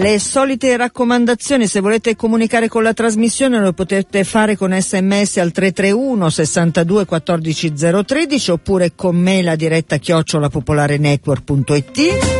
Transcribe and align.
Le 0.00 0.18
solite 0.18 0.74
raccomandazioni, 0.78 1.66
se 1.66 1.80
volete 1.80 2.16
comunicare 2.16 2.68
con 2.68 2.82
la 2.82 2.94
trasmissione 2.94 3.60
lo 3.60 3.74
potete 3.74 4.24
fare 4.24 4.56
con 4.56 4.72
sms 4.72 5.36
al 5.36 5.52
331 5.52 6.30
62 6.30 7.04
14 7.04 7.72
013 8.06 8.50
oppure 8.50 8.94
con 8.94 9.16
me 9.16 9.42
la 9.42 9.56
diretta 9.56 9.98
chiocciolapopolarenetwork.it. 9.98 12.39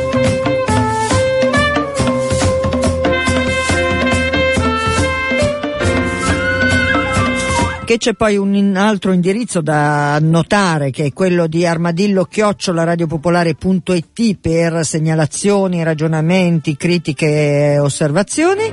che 7.90 7.98
c'è 7.98 8.14
poi 8.14 8.36
un 8.36 8.76
altro 8.76 9.10
indirizzo 9.10 9.60
da 9.60 10.16
notare 10.20 10.92
che 10.92 11.06
è 11.06 11.12
quello 11.12 11.48
di 11.48 11.66
armadillo 11.66 12.28
radiopopolare.it 12.30 14.38
per 14.40 14.84
segnalazioni, 14.84 15.82
ragionamenti, 15.82 16.76
critiche 16.76 17.72
e 17.72 17.80
osservazioni 17.80 18.70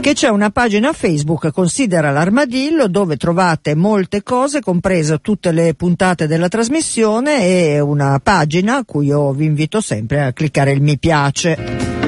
che 0.00 0.14
c'è 0.14 0.30
una 0.30 0.48
pagina 0.48 0.94
Facebook 0.94 1.52
Considera 1.52 2.10
l'armadillo 2.10 2.88
dove 2.88 3.18
trovate 3.18 3.74
molte 3.74 4.22
cose, 4.22 4.62
comprese 4.62 5.18
tutte 5.18 5.52
le 5.52 5.74
puntate 5.74 6.26
della 6.26 6.48
trasmissione 6.48 7.46
e 7.46 7.80
una 7.80 8.18
pagina 8.18 8.76
a 8.76 8.84
cui 8.86 9.08
io 9.08 9.32
vi 9.32 9.44
invito 9.44 9.82
sempre 9.82 10.22
a 10.22 10.32
cliccare 10.32 10.72
il 10.72 10.80
mi 10.80 10.98
piace. 10.98 12.01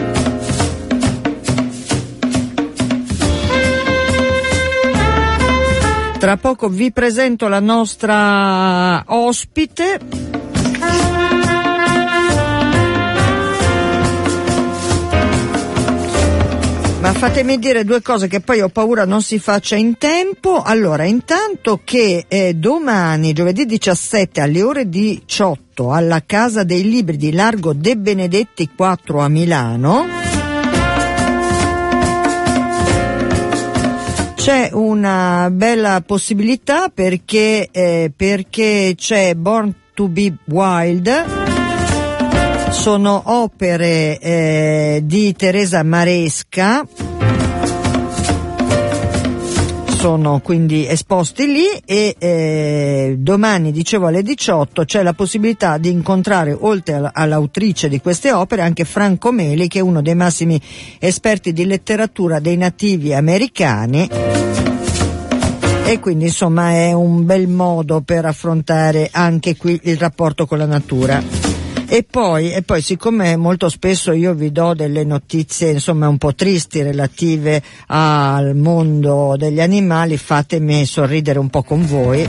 Tra 6.24 6.38
poco 6.38 6.70
vi 6.70 6.90
presento 6.90 7.48
la 7.48 7.60
nostra 7.60 9.04
ospite. 9.08 9.98
Ma 16.98 17.12
fatemi 17.12 17.58
dire 17.58 17.84
due 17.84 18.00
cose 18.00 18.26
che 18.26 18.40
poi 18.40 18.62
ho 18.62 18.70
paura 18.70 19.04
non 19.04 19.20
si 19.20 19.38
faccia 19.38 19.76
in 19.76 19.98
tempo. 19.98 20.62
Allora, 20.62 21.04
intanto 21.04 21.82
che 21.84 22.24
eh, 22.26 22.54
domani, 22.54 23.34
giovedì 23.34 23.66
17 23.66 24.40
alle 24.40 24.62
ore 24.62 24.88
18, 24.88 25.92
alla 25.92 26.22
Casa 26.24 26.64
dei 26.64 26.84
Libri 26.84 27.18
di 27.18 27.32
Largo 27.32 27.74
De 27.74 27.98
Benedetti 27.98 28.70
4 28.74 29.20
a 29.20 29.28
Milano, 29.28 30.23
C'è 34.44 34.68
una 34.74 35.48
bella 35.50 36.02
possibilità 36.04 36.90
perché, 36.92 37.66
eh, 37.72 38.12
perché 38.14 38.92
c'è 38.94 39.34
Born 39.34 39.74
to 39.94 40.08
be 40.08 40.34
Wild, 40.44 41.08
sono 42.68 43.22
opere 43.24 44.18
eh, 44.18 45.00
di 45.02 45.32
Teresa 45.32 45.82
Maresca 45.82 46.86
sono 50.04 50.40
quindi 50.40 50.86
esposti 50.86 51.46
lì 51.46 51.64
e 51.82 52.14
eh, 52.18 53.14
domani, 53.16 53.72
dicevo 53.72 54.08
alle 54.08 54.22
18, 54.22 54.84
c'è 54.84 55.02
la 55.02 55.14
possibilità 55.14 55.78
di 55.78 55.88
incontrare, 55.88 56.52
oltre 56.52 57.08
all'autrice 57.10 57.88
di 57.88 58.02
queste 58.02 58.30
opere, 58.30 58.60
anche 58.60 58.84
Franco 58.84 59.32
Meli, 59.32 59.66
che 59.66 59.78
è 59.78 59.82
uno 59.82 60.02
dei 60.02 60.14
massimi 60.14 60.60
esperti 60.98 61.54
di 61.54 61.64
letteratura 61.64 62.38
dei 62.38 62.58
nativi 62.58 63.14
americani 63.14 64.06
e 65.86 65.98
quindi 66.00 66.26
insomma 66.26 66.72
è 66.72 66.92
un 66.92 67.24
bel 67.24 67.48
modo 67.48 68.02
per 68.02 68.26
affrontare 68.26 69.08
anche 69.10 69.56
qui 69.56 69.80
il 69.84 69.96
rapporto 69.96 70.44
con 70.44 70.58
la 70.58 70.66
natura. 70.66 71.53
E 71.94 72.02
poi, 72.02 72.50
e 72.50 72.62
poi, 72.62 72.82
siccome 72.82 73.36
molto 73.36 73.68
spesso 73.68 74.10
io 74.10 74.34
vi 74.34 74.50
do 74.50 74.74
delle 74.74 75.04
notizie 75.04 75.70
insomma 75.70 76.08
un 76.08 76.18
po' 76.18 76.34
tristi 76.34 76.82
relative 76.82 77.62
al 77.86 78.56
mondo 78.56 79.36
degli 79.38 79.60
animali, 79.60 80.16
fatemi 80.16 80.86
sorridere 80.86 81.38
un 81.38 81.48
po' 81.50 81.62
con 81.62 81.86
voi. 81.86 82.26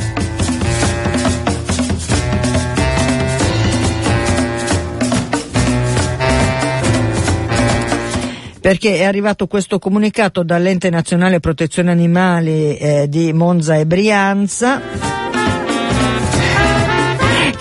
perché 8.62 8.98
è 8.98 9.04
arrivato 9.04 9.46
questo 9.46 9.78
comunicato 9.78 10.42
dall'Ente 10.44 10.90
Nazionale 10.90 11.40
Protezione 11.40 11.92
Animali 11.92 12.78
eh, 12.78 13.08
di 13.08 13.31
Monza 13.31 13.75
e 13.75 13.86
Brianza 13.86 15.25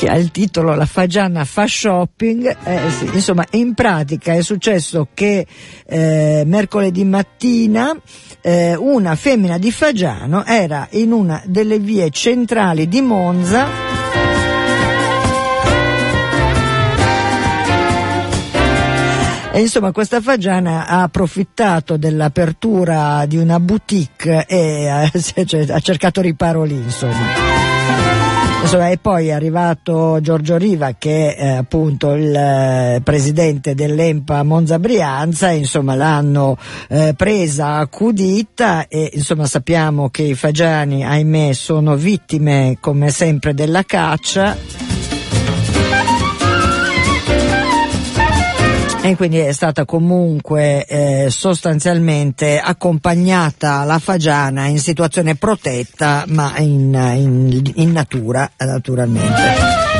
che 0.05 0.11
ha 0.11 0.17
il 0.17 0.31
titolo 0.31 0.75
La 0.75 0.85
Fagiana 0.85 1.47
fa 1.47 1.67
shopping, 1.67 2.57
eh, 2.65 2.91
sì, 2.91 3.09
insomma 3.15 3.45
in 3.53 3.73
pratica 3.73 4.35
è 4.35 4.43
successo 4.43 5.09
che 5.15 5.47
eh, 5.87 6.43
mercoledì 6.45 7.05
mattina 7.05 7.97
eh, 8.43 8.75
una 8.77 9.17
femmina 9.17 9.57
di 9.57 9.73
Fagiano 9.73 10.45
era 10.45 10.89
in 10.91 11.13
una 11.13 11.43
delle 11.47 11.79
vie 11.79 12.11
centrali 12.11 12.87
di 12.87 13.01
Monza 13.01 13.93
E 19.53 19.61
insomma 19.61 19.93
questa 19.93 20.21
fagiana 20.21 20.85
ha 20.89 21.03
approfittato 21.03 21.97
dell'apertura 21.97 23.25
di 23.25 23.37
una 23.37 23.61
boutique 23.61 24.47
e 24.47 24.89
ha, 24.89 25.09
cioè, 25.47 25.71
ha 25.71 25.79
cercato 25.79 26.21
riparo 26.21 26.65
lì 26.65 26.75
insomma. 26.75 27.64
Insomma, 28.65 28.89
e 28.89 28.97
poi 28.97 29.29
è 29.29 29.33
arrivato 29.33 30.21
Giorgio 30.23 30.57
Riva 30.57 30.95
che 30.97 31.35
è 31.35 31.49
appunto 31.49 32.15
il 32.15 32.35
eh, 32.35 33.03
presidente 33.05 33.75
dell'Empa 33.75 34.43
Monza 34.43 34.79
Brianza, 34.79 35.51
insomma 35.51 35.95
l'hanno 35.95 36.57
eh, 36.89 37.13
presa 37.15 37.75
accudita 37.77 38.89
e 38.89 39.11
insomma 39.13 39.45
sappiamo 39.45 40.09
che 40.09 40.23
i 40.23 40.35
fagiani 40.35 41.05
ahimè 41.05 41.53
sono 41.53 41.95
vittime 41.95 42.79
come 42.81 43.11
sempre 43.11 43.53
della 43.53 43.83
caccia 43.83 44.57
e 49.05 49.17
quindi 49.17 49.37
è 49.37 49.53
stata 49.53 49.85
comunque 49.85 50.87
eh, 50.87 51.27
sostanzialmente 51.29 52.59
accompagnata 52.59 53.85
la 53.85 53.99
fagiana 53.99 54.65
in 54.65 54.79
situazione 54.79 55.35
protetta 55.35 56.25
ma 56.29 56.57
in, 56.57 56.95
in, 57.15 57.73
in 57.75 57.93
natura 57.93 58.51
naturalmente. 58.57 59.94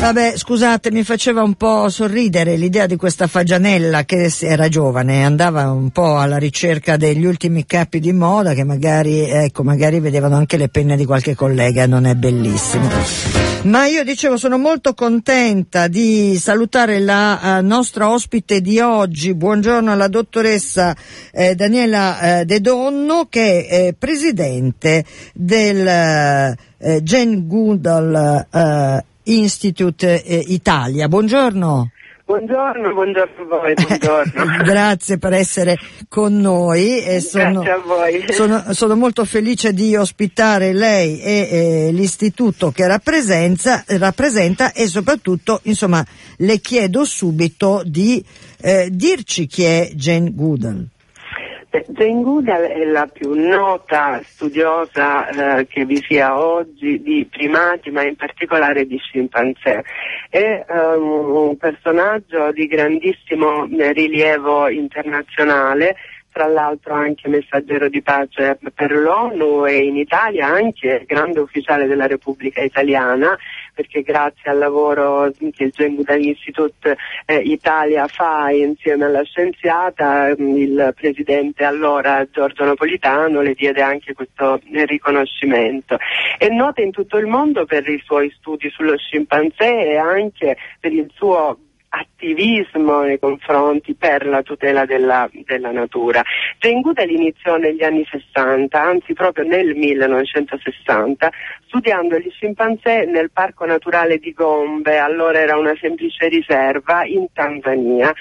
Vabbè, 0.00 0.36
scusate, 0.36 0.90
mi 0.90 1.02
faceva 1.02 1.42
un 1.42 1.54
po' 1.54 1.88
sorridere 1.88 2.56
l'idea 2.56 2.86
di 2.86 2.96
questa 2.96 3.26
fagianella 3.26 4.04
che 4.04 4.30
era 4.40 4.68
giovane, 4.68 5.24
andava 5.24 5.70
un 5.70 5.88
po' 5.90 6.18
alla 6.18 6.36
ricerca 6.36 6.96
degli 6.98 7.24
ultimi 7.24 7.64
capi 7.64 8.00
di 8.00 8.12
moda 8.12 8.52
che 8.52 8.64
magari, 8.64 9.20
ecco, 9.20 9.62
magari 9.62 10.00
vedevano 10.00 10.36
anche 10.36 10.58
le 10.58 10.68
penne 10.68 10.96
di 10.96 11.06
qualche 11.06 11.34
collega, 11.34 11.86
non 11.86 12.04
è 12.04 12.14
bellissimo. 12.14 12.86
Ma 13.62 13.86
io 13.86 14.04
dicevo, 14.04 14.36
sono 14.36 14.58
molto 14.58 14.92
contenta 14.92 15.88
di 15.88 16.36
salutare 16.38 16.98
la 16.98 17.58
uh, 17.60 17.66
nostra 17.66 18.10
ospite 18.10 18.60
di 18.60 18.78
oggi. 18.80 19.34
Buongiorno 19.34 19.90
alla 19.90 20.08
dottoressa 20.08 20.94
eh, 21.32 21.54
Daniela 21.54 22.40
eh, 22.40 22.44
De 22.44 22.60
Donno, 22.60 23.26
che 23.30 23.66
è 23.66 23.86
eh, 23.86 23.94
presidente 23.98 25.02
del 25.32 25.86
eh, 25.86 27.02
Jane 27.02 27.46
Goodall 27.46 28.46
eh, 28.52 29.04
Institute 29.24 30.22
eh, 30.22 30.44
Italia. 30.48 31.08
Buongiorno. 31.08 31.90
Buongiorno, 32.26 32.94
buongiorno 32.94 33.42
a 33.42 33.44
voi, 33.44 33.74
buongiorno. 33.74 34.56
Grazie 34.64 35.18
per 35.18 35.34
essere 35.34 35.78
con 36.08 36.34
noi. 36.38 37.02
E 37.02 37.20
sono, 37.20 37.60
Grazie 37.60 37.70
a 37.70 37.78
voi. 37.84 38.24
Sono, 38.32 38.64
sono, 38.72 38.96
molto 38.96 39.26
felice 39.26 39.74
di 39.74 39.94
ospitare 39.94 40.72
lei 40.72 41.20
e, 41.20 41.48
e 41.50 41.92
l'istituto 41.92 42.70
che 42.70 42.86
rappresenta, 42.86 43.84
rappresenta, 43.86 44.72
e 44.72 44.86
soprattutto, 44.86 45.60
insomma, 45.64 46.02
le 46.38 46.60
chiedo 46.60 47.04
subito 47.04 47.82
di 47.84 48.24
eh, 48.62 48.88
dirci 48.90 49.46
chi 49.46 49.64
è 49.64 49.90
Jane 49.92 50.32
Goodall. 50.32 50.92
Jane 51.88 52.22
Goodall 52.22 52.62
è 52.62 52.84
la 52.84 53.06
più 53.06 53.32
nota 53.34 54.20
studiosa 54.22 55.58
eh, 55.58 55.66
che 55.66 55.84
vi 55.84 56.00
sia 56.06 56.38
oggi 56.38 57.02
di 57.02 57.26
primati, 57.28 57.90
ma 57.90 58.04
in 58.04 58.14
particolare 58.14 58.86
di 58.86 58.96
scimpanzé. 58.98 59.82
È 60.30 60.64
um, 60.68 61.34
un 61.34 61.56
personaggio 61.56 62.52
di 62.52 62.68
grandissimo 62.68 63.66
eh, 63.66 63.92
rilievo 63.92 64.68
internazionale 64.68 65.96
tra 66.34 66.46
l'altro 66.48 66.94
anche 66.94 67.28
messaggero 67.28 67.88
di 67.88 68.02
pace 68.02 68.58
per 68.74 68.90
l'ONU 68.90 69.66
e 69.66 69.84
in 69.84 69.96
Italia 69.96 70.48
anche 70.48 71.04
grande 71.06 71.38
ufficiale 71.38 71.86
della 71.86 72.08
Repubblica 72.08 72.60
Italiana 72.60 73.38
perché 73.74 74.02
grazie 74.02 74.50
al 74.50 74.58
lavoro 74.58 75.30
che 75.52 75.64
il 75.64 75.70
Jane 75.70 75.96
Goodall 75.96 76.22
Institute 76.22 76.96
eh, 77.26 77.38
Italia 77.38 78.06
fa 78.06 78.50
insieme 78.50 79.04
alla 79.04 79.22
scienziata 79.24 80.34
mm, 80.38 80.56
il 80.56 80.94
presidente 80.94 81.64
allora 81.64 82.26
Giorgio 82.30 82.64
Napolitano 82.64 83.40
le 83.40 83.54
diede 83.54 83.82
anche 83.82 84.14
questo 84.14 84.60
riconoscimento. 84.70 85.98
È 86.38 86.48
nota 86.48 86.80
in 86.80 86.92
tutto 86.92 87.18
il 87.18 87.26
mondo 87.26 87.64
per 87.66 87.88
i 87.88 88.00
suoi 88.04 88.32
studi 88.38 88.70
sullo 88.70 88.96
scimpanzé 88.96 89.90
e 89.90 89.96
anche 89.96 90.56
per 90.78 90.92
il 90.92 91.10
suo 91.14 91.58
attivismo 91.94 93.02
nei 93.02 93.18
confronti 93.18 93.94
per 93.94 94.26
la 94.26 94.42
tutela 94.42 94.84
della, 94.84 95.28
della 95.44 95.70
natura. 95.70 96.22
Goodall 96.58 97.10
iniziò 97.10 97.56
negli 97.56 97.82
anni 97.82 98.06
60, 98.10 98.80
anzi 98.80 99.12
proprio 99.12 99.44
nel 99.46 99.74
1960, 99.74 101.30
studiando 101.66 102.18
gli 102.18 102.30
scimpanzé 102.30 103.04
nel 103.04 103.30
Parco 103.30 103.64
Naturale 103.64 104.18
di 104.18 104.32
Gombe, 104.32 104.98
allora 104.98 105.38
era 105.38 105.56
una 105.56 105.74
semplice 105.80 106.28
riserva 106.28 107.04
in 107.04 107.26
Tanzania. 107.32 108.12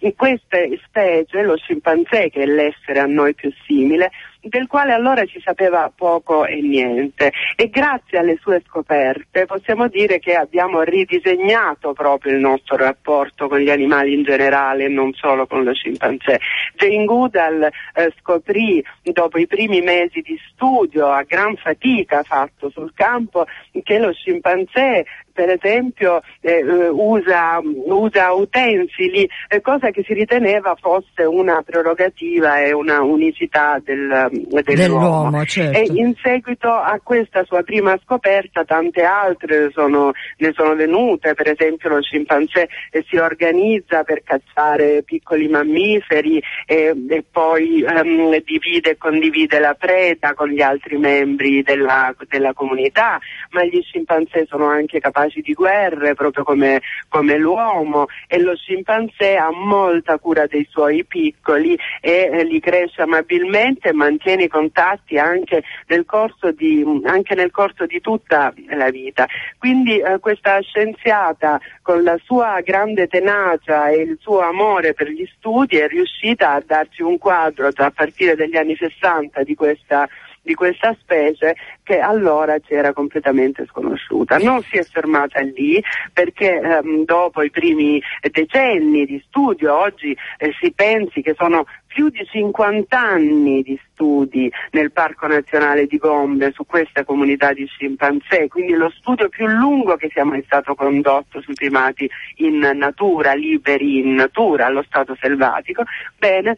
In 0.00 0.14
queste 0.14 0.78
specie, 0.84 1.42
lo 1.42 1.56
scimpanzé, 1.56 2.30
che 2.30 2.42
è 2.42 2.46
l'essere 2.46 3.00
a 3.00 3.06
noi 3.06 3.34
più 3.34 3.52
simile, 3.66 4.10
del 4.40 4.66
quale 4.66 4.92
allora 4.92 5.24
si 5.26 5.40
sapeva 5.42 5.90
poco 5.94 6.46
e 6.46 6.60
niente 6.60 7.32
e 7.56 7.68
grazie 7.68 8.18
alle 8.18 8.38
sue 8.40 8.62
scoperte 8.66 9.46
possiamo 9.46 9.88
dire 9.88 10.18
che 10.18 10.34
abbiamo 10.34 10.82
ridisegnato 10.82 11.92
proprio 11.92 12.34
il 12.34 12.40
nostro 12.40 12.76
rapporto 12.76 13.48
con 13.48 13.58
gli 13.58 13.70
animali 13.70 14.14
in 14.14 14.22
generale 14.22 14.84
e 14.84 14.88
non 14.88 15.12
solo 15.12 15.46
con 15.46 15.64
lo 15.64 15.74
scimpanzé. 15.74 16.38
Jane 16.76 17.04
Goodall 17.04 17.62
eh, 17.64 18.12
scoprì 18.20 18.84
dopo 19.02 19.38
i 19.38 19.46
primi 19.46 19.80
mesi 19.80 20.20
di 20.20 20.38
studio 20.50 21.08
a 21.08 21.22
gran 21.22 21.56
fatica 21.56 22.22
fatto 22.22 22.70
sul 22.70 22.92
campo 22.94 23.46
che 23.82 23.98
lo 23.98 24.12
scimpanzé 24.12 25.04
per 25.38 25.50
esempio 25.50 26.20
eh, 26.40 26.50
eh, 26.50 26.88
usa, 26.88 27.60
usa, 27.62 28.32
utensili, 28.32 29.28
eh, 29.46 29.60
cosa 29.60 29.90
che 29.90 30.02
si 30.02 30.12
riteneva 30.12 30.74
fosse 30.74 31.22
una 31.22 31.62
prerogativa 31.62 32.58
e 32.60 32.72
una 32.72 33.02
unicità 33.02 33.80
del, 33.80 34.27
dell'uomo. 34.28 34.74
dell'uomo 34.74 35.44
certo. 35.44 35.78
E 35.78 35.86
in 35.98 36.14
seguito 36.22 36.68
a 36.68 37.00
questa 37.02 37.44
sua 37.44 37.62
prima 37.62 37.98
scoperta 38.04 38.64
tante 38.64 39.02
altre 39.02 39.70
sono, 39.72 40.12
ne 40.38 40.52
sono 40.54 40.74
venute, 40.74 41.34
per 41.34 41.50
esempio 41.50 41.88
lo 41.88 42.02
scimpanzé 42.02 42.68
eh, 42.90 43.04
si 43.08 43.16
organizza 43.16 44.02
per 44.04 44.22
cacciare 44.22 45.02
piccoli 45.02 45.48
mammiferi 45.48 46.42
e, 46.66 46.94
e 47.08 47.24
poi 47.30 47.82
um, 47.82 48.36
divide 48.44 48.90
e 48.90 48.96
condivide 48.96 49.58
la 49.58 49.74
preda 49.74 50.34
con 50.34 50.48
gli 50.48 50.60
altri 50.60 50.96
membri 50.96 51.62
della, 51.62 52.14
della 52.28 52.52
comunità, 52.52 53.18
ma 53.50 53.64
gli 53.64 53.80
scimpanzé 53.82 54.46
sono 54.46 54.66
anche 54.66 55.00
capaci 55.00 55.40
di 55.40 55.54
guerre 55.54 56.14
proprio 56.14 56.44
come, 56.44 56.80
come 57.08 57.36
l'uomo 57.36 58.06
e 58.26 58.38
lo 58.40 58.56
scimpanzé 58.56 59.36
ha 59.36 59.50
molta 59.50 60.18
cura 60.18 60.46
dei 60.46 60.66
suoi 60.68 61.04
piccoli 61.04 61.78
e 62.00 62.30
eh, 62.32 62.44
li 62.44 62.60
cresce 62.60 63.02
amabilmente 63.02 63.88
e 63.88 63.92
mantiene 64.18 64.44
i 64.44 64.48
contatti 64.48 65.16
anche 65.16 65.62
nel 65.86 66.04
corso 66.04 66.50
di, 66.50 66.84
nel 66.84 67.50
corso 67.52 67.86
di 67.86 68.00
tutta 68.00 68.52
la 68.70 68.90
vita. 68.90 69.26
Quindi 69.58 70.00
eh, 70.00 70.18
questa 70.18 70.60
scienziata 70.60 71.60
con 71.82 72.02
la 72.02 72.18
sua 72.24 72.60
grande 72.60 73.06
tenacia 73.06 73.88
e 73.88 74.02
il 74.02 74.18
suo 74.20 74.40
amore 74.40 74.92
per 74.92 75.08
gli 75.08 75.26
studi 75.36 75.76
è 75.76 75.86
riuscita 75.86 76.52
a 76.52 76.62
darci 76.64 77.02
un 77.02 77.16
quadro 77.18 77.68
a 77.72 77.90
partire 77.90 78.34
dagli 78.34 78.56
anni 78.56 78.74
60 78.76 79.42
di 79.44 79.54
questa 79.54 80.08
di 80.48 80.54
questa 80.54 80.96
specie 80.98 81.56
che 81.82 81.98
allora 81.98 82.58
c'era 82.58 82.94
completamente 82.94 83.66
sconosciuta. 83.66 84.38
Non 84.38 84.62
si 84.62 84.78
è 84.78 84.82
fermata 84.82 85.40
lì 85.40 85.82
perché 86.10 86.58
ehm, 86.58 87.04
dopo 87.04 87.42
i 87.42 87.50
primi 87.50 88.00
decenni 88.30 89.04
di 89.04 89.22
studio, 89.26 89.76
oggi 89.76 90.16
eh, 90.38 90.52
si 90.58 90.72
pensi 90.72 91.20
che 91.20 91.34
sono 91.36 91.66
più 91.86 92.08
di 92.08 92.24
50 92.24 92.98
anni 92.98 93.62
di 93.62 93.78
studi 93.90 94.50
nel 94.70 94.90
Parco 94.90 95.26
Nazionale 95.26 95.86
di 95.86 95.98
Gombe 95.98 96.52
su 96.52 96.64
questa 96.64 97.04
comunità 97.04 97.52
di 97.52 97.66
scimpanzé, 97.66 98.48
quindi 98.48 98.72
lo 98.72 98.90
studio 98.90 99.28
più 99.28 99.46
lungo 99.46 99.96
che 99.96 100.08
sia 100.10 100.24
mai 100.24 100.42
stato 100.44 100.74
condotto 100.74 101.42
sui 101.42 101.54
primati 101.54 102.08
in 102.36 102.58
natura, 102.74 103.34
liberi 103.34 103.98
in 103.98 104.14
natura, 104.14 104.66
allo 104.66 104.82
stato 104.82 105.14
selvatico. 105.20 105.82
Bene, 106.16 106.56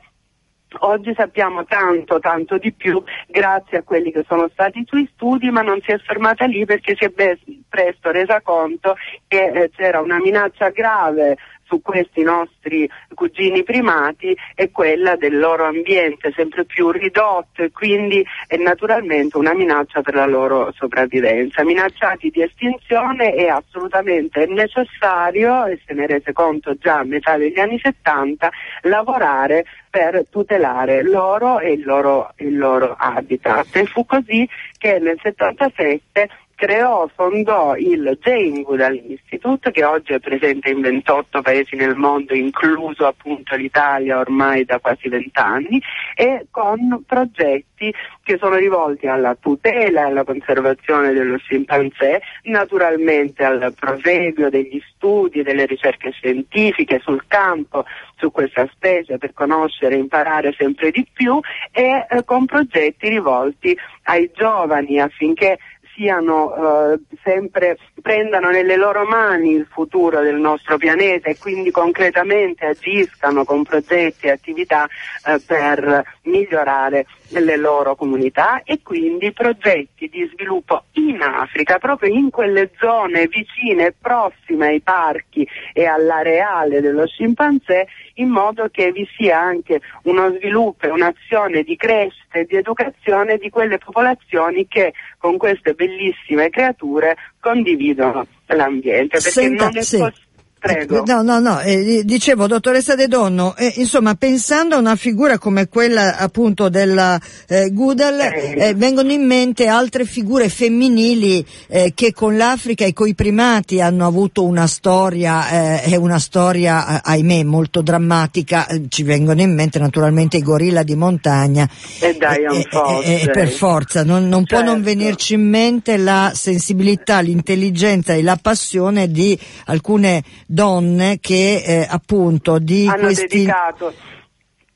Oggi 0.78 1.12
sappiamo 1.16 1.64
tanto, 1.64 2.20
tanto 2.20 2.56
di 2.56 2.72
più 2.72 3.02
grazie 3.26 3.78
a 3.78 3.82
quelli 3.82 4.12
che 4.12 4.24
sono 4.26 4.48
stati 4.52 4.78
i 4.78 4.86
suoi 4.86 5.08
studi, 5.14 5.50
ma 5.50 5.62
non 5.62 5.80
si 5.82 5.90
è 5.90 5.98
fermata 5.98 6.46
lì 6.46 6.64
perché 6.64 6.94
si 6.96 7.04
è 7.04 7.10
presto 7.10 8.10
resa 8.10 8.40
conto 8.40 8.94
che 9.26 9.44
eh, 9.46 9.70
c'era 9.74 10.00
una 10.00 10.18
minaccia 10.18 10.70
grave 10.70 11.36
su 11.70 11.80
questi 11.80 12.22
nostri 12.22 12.90
cugini 13.14 13.62
primati 13.62 14.36
è 14.56 14.72
quella 14.72 15.14
del 15.14 15.38
loro 15.38 15.64
ambiente 15.64 16.32
sempre 16.34 16.64
più 16.64 16.90
ridotto 16.90 17.62
e 17.62 17.70
quindi 17.70 18.26
è 18.48 18.56
naturalmente 18.56 19.38
una 19.38 19.54
minaccia 19.54 20.02
per 20.02 20.14
la 20.14 20.26
loro 20.26 20.72
sopravvivenza. 20.74 21.62
Minacciati 21.62 22.30
di 22.30 22.42
estinzione 22.42 23.34
è 23.34 23.46
assolutamente 23.46 24.46
necessario, 24.46 25.66
e 25.66 25.80
se 25.86 25.94
ne 25.94 26.08
rese 26.08 26.32
conto 26.32 26.74
già 26.74 26.98
a 26.98 27.04
metà 27.04 27.36
degli 27.36 27.60
anni 27.60 27.78
70, 27.78 28.50
lavorare 28.82 29.64
per 29.88 30.24
tutelare 30.28 31.04
loro 31.04 31.60
e 31.60 31.72
il 31.72 31.84
loro, 31.84 32.32
il 32.38 32.58
loro 32.58 32.96
habitat. 32.98 33.76
E 33.76 33.84
fu 33.84 34.04
così 34.04 34.48
che 34.76 34.98
nel 34.98 35.18
77 35.22 36.28
creò, 36.60 37.08
fondò 37.14 37.74
il 37.74 38.18
Jane 38.20 38.60
Goodall 38.60 39.00
Institute 39.06 39.70
che 39.70 39.82
oggi 39.82 40.12
è 40.12 40.18
presente 40.18 40.68
in 40.68 40.82
28 40.82 41.40
paesi 41.40 41.74
nel 41.74 41.96
mondo, 41.96 42.34
incluso 42.34 43.06
appunto 43.06 43.56
l'Italia 43.56 44.18
ormai 44.18 44.66
da 44.66 44.78
quasi 44.78 45.08
vent'anni, 45.08 45.80
e 46.14 46.48
con 46.50 47.02
progetti 47.06 47.90
che 48.22 48.36
sono 48.38 48.56
rivolti 48.56 49.06
alla 49.06 49.34
tutela 49.40 50.02
e 50.02 50.10
alla 50.10 50.24
conservazione 50.24 51.14
dello 51.14 51.38
scimpanzé, 51.38 52.20
naturalmente 52.42 53.42
al 53.42 53.72
proseguio 53.74 54.50
degli 54.50 54.82
studi, 54.94 55.42
delle 55.42 55.64
ricerche 55.64 56.10
scientifiche 56.10 57.00
sul 57.02 57.24
campo 57.26 57.86
su 58.16 58.30
questa 58.30 58.68
specie 58.70 59.16
per 59.16 59.32
conoscere 59.32 59.94
e 59.94 59.98
imparare 59.98 60.54
sempre 60.58 60.90
di 60.90 61.06
più 61.10 61.40
e 61.72 62.06
eh, 62.08 62.24
con 62.26 62.44
progetti 62.44 63.08
rivolti 63.08 63.74
ai 64.04 64.30
giovani 64.34 65.00
affinché 65.00 65.58
siano 66.00 66.94
eh, 66.94 67.00
sempre, 67.22 67.76
prendano 68.00 68.48
nelle 68.48 68.76
loro 68.76 69.04
mani 69.04 69.52
il 69.52 69.66
futuro 69.70 70.22
del 70.22 70.36
nostro 70.36 70.78
pianeta 70.78 71.28
e 71.28 71.36
quindi 71.36 71.70
concretamente 71.70 72.64
agiscano 72.64 73.44
con 73.44 73.64
progetti 73.64 74.26
e 74.26 74.30
attività 74.30 74.86
eh, 75.26 75.38
per 75.44 76.02
migliorare 76.22 77.04
le 77.38 77.56
loro 77.56 77.94
comunità 77.94 78.62
e 78.64 78.80
quindi 78.82 79.32
progetti 79.32 80.08
di 80.08 80.28
sviluppo 80.32 80.84
in 80.92 81.20
Africa, 81.20 81.78
proprio 81.78 82.12
in 82.12 82.30
quelle 82.30 82.70
zone 82.78 83.28
vicine 83.28 83.86
e 83.86 83.94
prossime 83.98 84.68
ai 84.68 84.80
parchi 84.80 85.46
e 85.72 85.86
all'areale 85.86 86.80
dello 86.80 87.06
scimpanzé, 87.06 87.86
in 88.14 88.28
modo 88.28 88.68
che 88.70 88.90
vi 88.90 89.06
sia 89.16 89.38
anche 89.38 89.80
uno 90.04 90.34
sviluppo 90.36 90.86
e 90.86 90.90
un'azione 90.90 91.62
di 91.62 91.76
crescita 91.76 92.38
e 92.38 92.44
di 92.44 92.56
educazione 92.56 93.36
di 93.38 93.48
quelle 93.50 93.78
popolazioni 93.78 94.66
che 94.66 94.92
con 95.18 95.36
queste 95.36 95.74
bellissime 95.74 96.50
creature 96.50 97.16
condividono 97.40 98.26
l'ambiente. 98.46 99.18
Perché 99.18 99.30
Senta, 99.30 99.64
non 99.64 99.76
è 99.76 99.82
sì. 99.82 99.98
possibile 99.98 100.28
Prego. 100.60 101.04
No, 101.06 101.22
no, 101.22 101.38
no, 101.38 101.60
eh, 101.60 102.02
dicevo, 102.04 102.46
dottoressa 102.46 102.94
De 102.94 103.08
Donno, 103.08 103.56
eh, 103.56 103.72
insomma, 103.76 104.14
pensando 104.14 104.74
a 104.74 104.78
una 104.78 104.94
figura 104.94 105.38
come 105.38 105.68
quella 105.68 106.18
appunto 106.18 106.68
della 106.68 107.18
eh, 107.48 107.72
Goodall, 107.72 108.20
eh, 108.20 108.74
vengono 108.76 109.10
in 109.10 109.24
mente 109.24 109.68
altre 109.68 110.04
figure 110.04 110.50
femminili 110.50 111.42
eh, 111.66 111.92
che 111.94 112.12
con 112.12 112.36
l'Africa 112.36 112.84
e 112.84 112.92
con 112.92 113.08
i 113.08 113.14
primati 113.14 113.80
hanno 113.80 114.06
avuto 114.06 114.44
una 114.44 114.66
storia, 114.66 115.80
eh, 115.80 115.96
una 115.96 116.18
storia, 116.18 116.96
eh, 116.96 117.00
ahimè, 117.04 117.42
molto 117.44 117.80
drammatica. 117.80 118.66
Ci 118.86 119.02
vengono 119.02 119.40
in 119.40 119.54
mente 119.54 119.78
naturalmente 119.78 120.36
i 120.36 120.42
gorilla 120.42 120.82
di 120.82 120.94
montagna. 120.94 121.66
E 122.00 122.18
Diane 122.18 122.66
Foster. 122.68 123.30
per 123.30 123.48
forza, 123.48 124.04
non, 124.04 124.28
non 124.28 124.44
certo. 124.44 124.62
può 124.62 124.72
non 124.74 124.82
venirci 124.82 125.32
in 125.32 125.48
mente 125.48 125.96
la 125.96 126.32
sensibilità, 126.34 127.20
l'intelligenza 127.20 128.12
e 128.12 128.22
la 128.22 128.36
passione 128.36 129.10
di 129.10 129.38
alcune 129.64 130.22
donne 130.50 131.18
che 131.20 131.62
eh, 131.64 131.86
appunto 131.88 132.58
di 132.58 132.88
hanno 132.88 133.02
questi 133.02 133.26
dedicato 133.28 133.94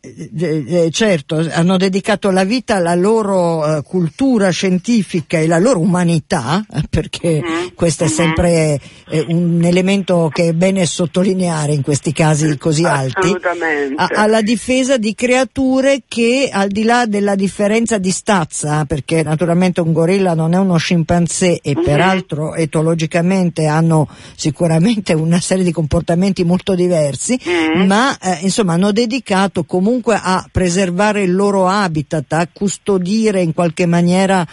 eh, 0.05 0.65
eh, 0.67 0.91
certo, 0.91 1.47
hanno 1.51 1.79
dedicato 1.79 2.31
la 2.31 2.45
vita 2.45 2.77
alla 2.77 2.95
loro 2.95 3.79
eh, 3.79 3.83
cultura 3.83 4.51
scientifica 4.51 5.39
e 5.39 5.45
alla 5.45 5.59
loro 5.59 5.81
umanità, 5.81 6.65
eh, 6.71 6.83
perché 6.91 7.41
mm-hmm. 7.43 7.69
questo 7.75 8.05
è 8.05 8.07
mm-hmm. 8.07 8.15
sempre 8.15 8.81
eh, 9.09 9.25
un 9.29 9.63
elemento 9.65 10.29
che 10.31 10.49
è 10.49 10.53
bene 10.53 10.85
sottolineare 10.85 11.73
in 11.73 11.81
questi 11.81 12.13
casi 12.13 12.59
così 12.59 12.85
alti, 12.85 13.35
a, 13.97 14.07
alla 14.15 14.43
difesa 14.43 14.99
di 14.99 15.15
creature 15.15 16.03
che 16.07 16.51
al 16.53 16.69
di 16.69 16.85
là 16.85 17.07
della 17.07 17.35
differenza 17.35 17.97
di 17.97 18.11
stazza, 18.11 18.85
perché 18.85 19.23
naturalmente 19.23 19.81
un 19.81 19.93
gorilla 19.95 20.35
non 20.35 20.53
è 20.53 20.59
uno 20.59 20.77
scimpanzé 20.77 21.61
e 21.63 21.75
mm-hmm. 21.75 21.85
peraltro 21.85 22.55
etologicamente 22.55 23.65
hanno 23.65 24.07
sicuramente 24.37 25.15
una 25.15 25.41
serie 25.41 25.65
di 25.65 25.73
comportamenti 25.73 26.45
molto 26.45 26.75
diversi, 26.75 27.41
mm-hmm. 27.49 27.87
ma 27.87 28.19
eh, 28.19 28.41
insomma 28.43 28.75
hanno 28.75 28.93
dedicato 28.93 29.65
comunque 29.65 29.93
comunque 29.95 30.19
a 30.21 30.45
preservare 30.51 31.23
il 31.23 31.35
loro 31.35 31.69
habitat, 31.69 32.33
a 32.33 32.49
custodire 32.53 33.41
in 33.41 33.55
qualche 33.55 33.87
maniera 33.87 34.45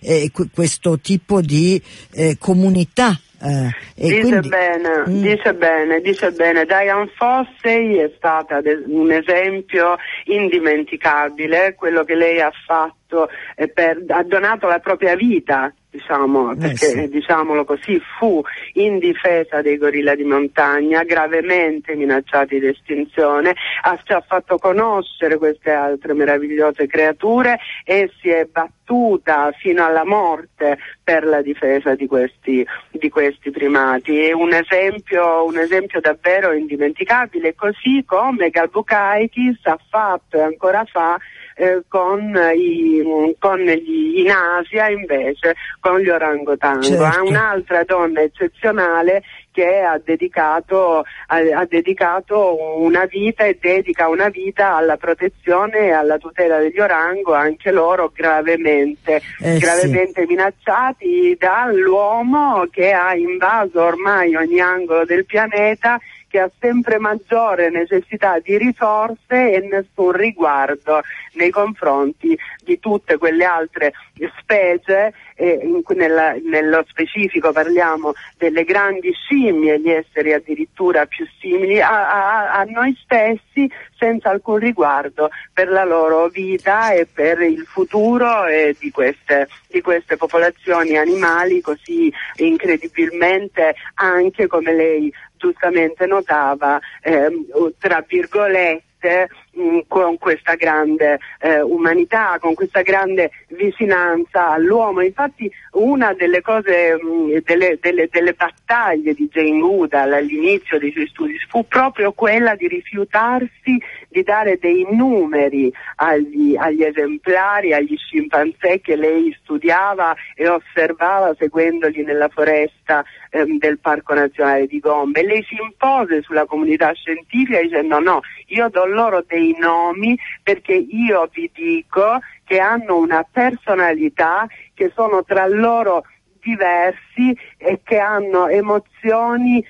eh, 0.00 0.30
questo 0.52 0.98
tipo 0.98 1.40
di 1.40 1.80
eh, 2.12 2.36
comunità. 2.38 3.16
Eh, 3.40 3.70
dice, 3.94 4.20
quindi, 4.20 4.48
bene, 4.48 5.04
mm. 5.08 5.22
dice 5.22 5.54
bene, 5.54 6.00
dice 6.00 6.32
bene, 6.32 6.64
Diane 6.64 7.08
Fossey 7.14 7.94
è 7.98 8.12
stata 8.16 8.60
un 8.86 9.12
esempio 9.12 9.96
indimenticabile, 10.24 11.76
quello 11.76 12.02
che 12.02 12.16
lei 12.16 12.40
ha 12.40 12.50
fatto, 12.66 13.28
eh, 13.54 13.68
per, 13.68 14.02
ha 14.08 14.24
donato 14.24 14.66
la 14.66 14.80
propria 14.80 15.14
vita 15.14 15.72
diciamo, 15.90 16.52
eh, 16.52 16.56
perché 16.56 16.86
sì. 16.86 17.08
diciamolo 17.08 17.64
così, 17.64 18.00
fu 18.18 18.42
in 18.74 18.98
difesa 18.98 19.62
dei 19.62 19.76
gorilla 19.76 20.14
di 20.14 20.24
montagna, 20.24 21.02
gravemente 21.04 21.94
minacciati 21.94 22.58
di 22.58 22.68
estinzione, 22.68 23.54
ha, 23.82 23.98
ci 24.02 24.12
ha 24.12 24.20
fatto 24.20 24.58
conoscere 24.58 25.36
queste 25.38 25.70
altre 25.70 26.14
meravigliose 26.14 26.86
creature 26.86 27.58
e 27.84 28.10
si 28.20 28.28
è 28.28 28.44
battuta 28.44 29.50
fino 29.52 29.84
alla 29.84 30.04
morte 30.04 30.78
per 31.02 31.24
la 31.24 31.42
difesa 31.42 31.94
di 31.94 32.06
questi, 32.06 32.66
di 32.90 33.08
questi 33.08 33.50
primati. 33.50 34.26
È 34.26 34.32
un 34.32 34.52
esempio, 34.52 35.44
un 35.44 35.58
esempio 35.58 36.00
davvero 36.00 36.52
indimenticabile, 36.52 37.54
così 37.54 38.04
come 38.06 38.50
Galbukaitis 38.50 39.58
ha 39.64 39.78
fatto 39.88 40.36
e 40.36 40.42
ancora 40.42 40.84
fa 40.84 41.18
eh, 41.58 41.82
con, 41.88 42.38
i, 42.54 43.02
con 43.38 43.58
gli, 43.58 44.20
in 44.20 44.30
Asia 44.30 44.88
invece 44.88 45.56
con 45.80 45.98
gli 45.98 46.08
orangotango. 46.08 46.82
Certo. 46.82 47.24
un'altra 47.24 47.82
donna 47.82 48.20
eccezionale 48.22 49.22
che 49.50 49.80
ha 49.80 50.00
dedicato, 50.02 50.98
ha, 51.26 51.36
ha 51.36 51.66
dedicato, 51.68 52.78
una 52.80 53.06
vita 53.06 53.44
e 53.44 53.58
dedica 53.60 54.06
una 54.06 54.28
vita 54.28 54.76
alla 54.76 54.96
protezione 54.96 55.86
e 55.86 55.90
alla 55.90 56.16
tutela 56.16 56.58
degli 56.58 56.78
orango, 56.78 57.34
anche 57.34 57.72
loro 57.72 58.12
gravemente, 58.14 59.20
eh 59.42 59.58
gravemente 59.58 60.20
sì. 60.20 60.26
minacciati 60.28 61.36
dall'uomo 61.36 62.68
che 62.70 62.92
ha 62.92 63.16
invaso 63.16 63.82
ormai 63.82 64.36
ogni 64.36 64.60
angolo 64.60 65.04
del 65.04 65.24
pianeta 65.24 65.98
che 66.28 66.40
ha 66.40 66.50
sempre 66.60 66.98
maggiore 66.98 67.70
necessità 67.70 68.38
di 68.38 68.56
risorse 68.56 69.52
e 69.52 69.60
nessun 69.60 70.12
riguardo 70.12 71.00
nei 71.32 71.50
confronti 71.50 72.38
di 72.62 72.78
tutte 72.78 73.16
quelle 73.16 73.44
altre 73.44 73.92
specie, 74.38 75.12
eh, 75.34 75.60
in, 75.62 75.82
nella, 75.96 76.34
nello 76.42 76.84
specifico 76.86 77.52
parliamo 77.52 78.12
delle 78.36 78.64
grandi 78.64 79.12
scimmie, 79.12 79.80
gli 79.80 79.90
esseri 79.90 80.32
addirittura 80.32 81.06
più 81.06 81.26
simili 81.40 81.80
a, 81.80 81.88
a, 81.88 82.52
a 82.52 82.64
noi 82.64 82.96
stessi 83.02 83.70
senza 83.96 84.30
alcun 84.30 84.58
riguardo 84.58 85.30
per 85.52 85.68
la 85.68 85.84
loro 85.84 86.28
vita 86.28 86.92
e 86.92 87.06
per 87.06 87.40
il 87.40 87.64
futuro 87.66 88.46
eh, 88.46 88.76
di, 88.78 88.90
queste, 88.90 89.48
di 89.68 89.80
queste 89.80 90.16
popolazioni 90.16 90.96
animali 90.96 91.60
così 91.60 92.12
incredibilmente 92.36 93.74
anche 93.94 94.46
come 94.46 94.74
lei 94.74 95.12
giustamente 95.38 96.06
notava, 96.06 96.78
ehm, 97.02 97.46
tra 97.78 98.04
virgolette, 98.06 99.28
mm, 99.58 99.78
con 99.86 100.18
questa 100.18 100.54
grande 100.54 101.18
eh, 101.40 101.62
umanità, 101.62 102.36
con 102.40 102.54
questa 102.54 102.82
grande 102.82 103.30
vicinanza 103.48 104.50
all'uomo. 104.50 105.00
Infatti 105.00 105.50
una 105.72 106.12
delle 106.12 106.42
cose, 106.42 106.98
mh, 107.00 107.06
mm, 107.06 107.36
delle, 107.44 107.78
delle, 107.80 108.08
delle, 108.10 108.32
battaglie 108.34 109.14
di 109.14 109.28
Jane 109.32 109.58
Goodall 109.58 110.12
all'inizio 110.12 110.78
dei 110.78 110.92
suoi 110.92 111.06
studi 111.06 111.38
fu 111.48 111.66
proprio 111.66 112.12
quella 112.12 112.54
di 112.54 112.68
rifiutarsi 112.68 113.80
di 114.08 114.22
dare 114.22 114.58
dei 114.58 114.86
numeri 114.90 115.72
agli, 115.96 116.56
agli 116.56 116.82
esemplari, 116.82 117.72
agli 117.72 117.96
scimpanzé 117.96 118.80
che 118.80 118.96
lei 118.96 119.36
studiava 119.42 120.14
e 120.34 120.48
osservava 120.48 121.34
seguendoli 121.38 122.02
nella 122.02 122.28
foresta 122.28 123.04
ehm, 123.30 123.58
del 123.58 123.78
Parco 123.78 124.14
Nazionale 124.14 124.66
di 124.66 124.78
Gombe. 124.80 125.22
Lei 125.22 125.42
si 125.44 125.56
impose 125.60 126.22
sulla 126.22 126.46
comunità 126.46 126.92
scientifica 126.92 127.60
dicendo 127.60 127.98
no, 127.98 128.20
io 128.46 128.68
do 128.68 128.86
loro 128.86 129.24
dei 129.26 129.54
nomi 129.58 130.18
perché 130.42 130.74
io 130.74 131.28
vi 131.32 131.50
dico 131.52 132.20
che 132.44 132.58
hanno 132.58 132.96
una 132.96 133.24
personalità 133.30 134.46
che 134.74 134.90
sono 134.94 135.24
tra 135.24 135.46
loro 135.46 136.04
diversi 136.40 137.36
e 137.56 137.80
che 137.82 137.98
hanno 137.98 138.48
emozioni 138.48 139.62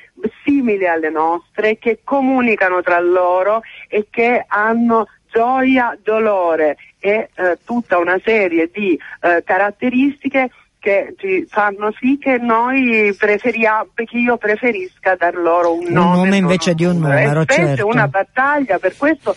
simili 0.44 0.86
alle 0.86 1.10
nostre, 1.10 1.78
che 1.78 2.00
comunicano 2.04 2.82
tra 2.82 3.00
loro 3.00 3.62
e 3.88 4.06
che 4.10 4.44
hanno 4.46 5.06
gioia, 5.30 5.96
dolore 6.02 6.76
e 7.00 7.30
eh, 7.34 7.58
tutta 7.64 7.98
una 7.98 8.18
serie 8.22 8.70
di 8.72 8.98
eh, 9.20 9.42
caratteristiche 9.44 10.50
che 10.80 11.14
fanno 11.48 11.92
sì 11.98 12.18
che 12.20 12.38
noi 12.38 13.14
preferiamo, 13.18 13.90
che 13.94 14.16
io 14.16 14.36
preferisca 14.36 15.16
dar 15.16 15.34
loro 15.34 15.74
un, 15.74 15.86
un 15.86 15.92
nome. 15.92 16.16
nome 16.16 16.36
invece 16.36 16.74
di 16.74 16.84
un 16.84 16.98
numero, 16.98 17.42
è 17.42 17.46
certo. 17.46 17.86
una 17.86 18.08
battaglia, 18.08 18.78
per 18.78 18.96
questo 18.96 19.36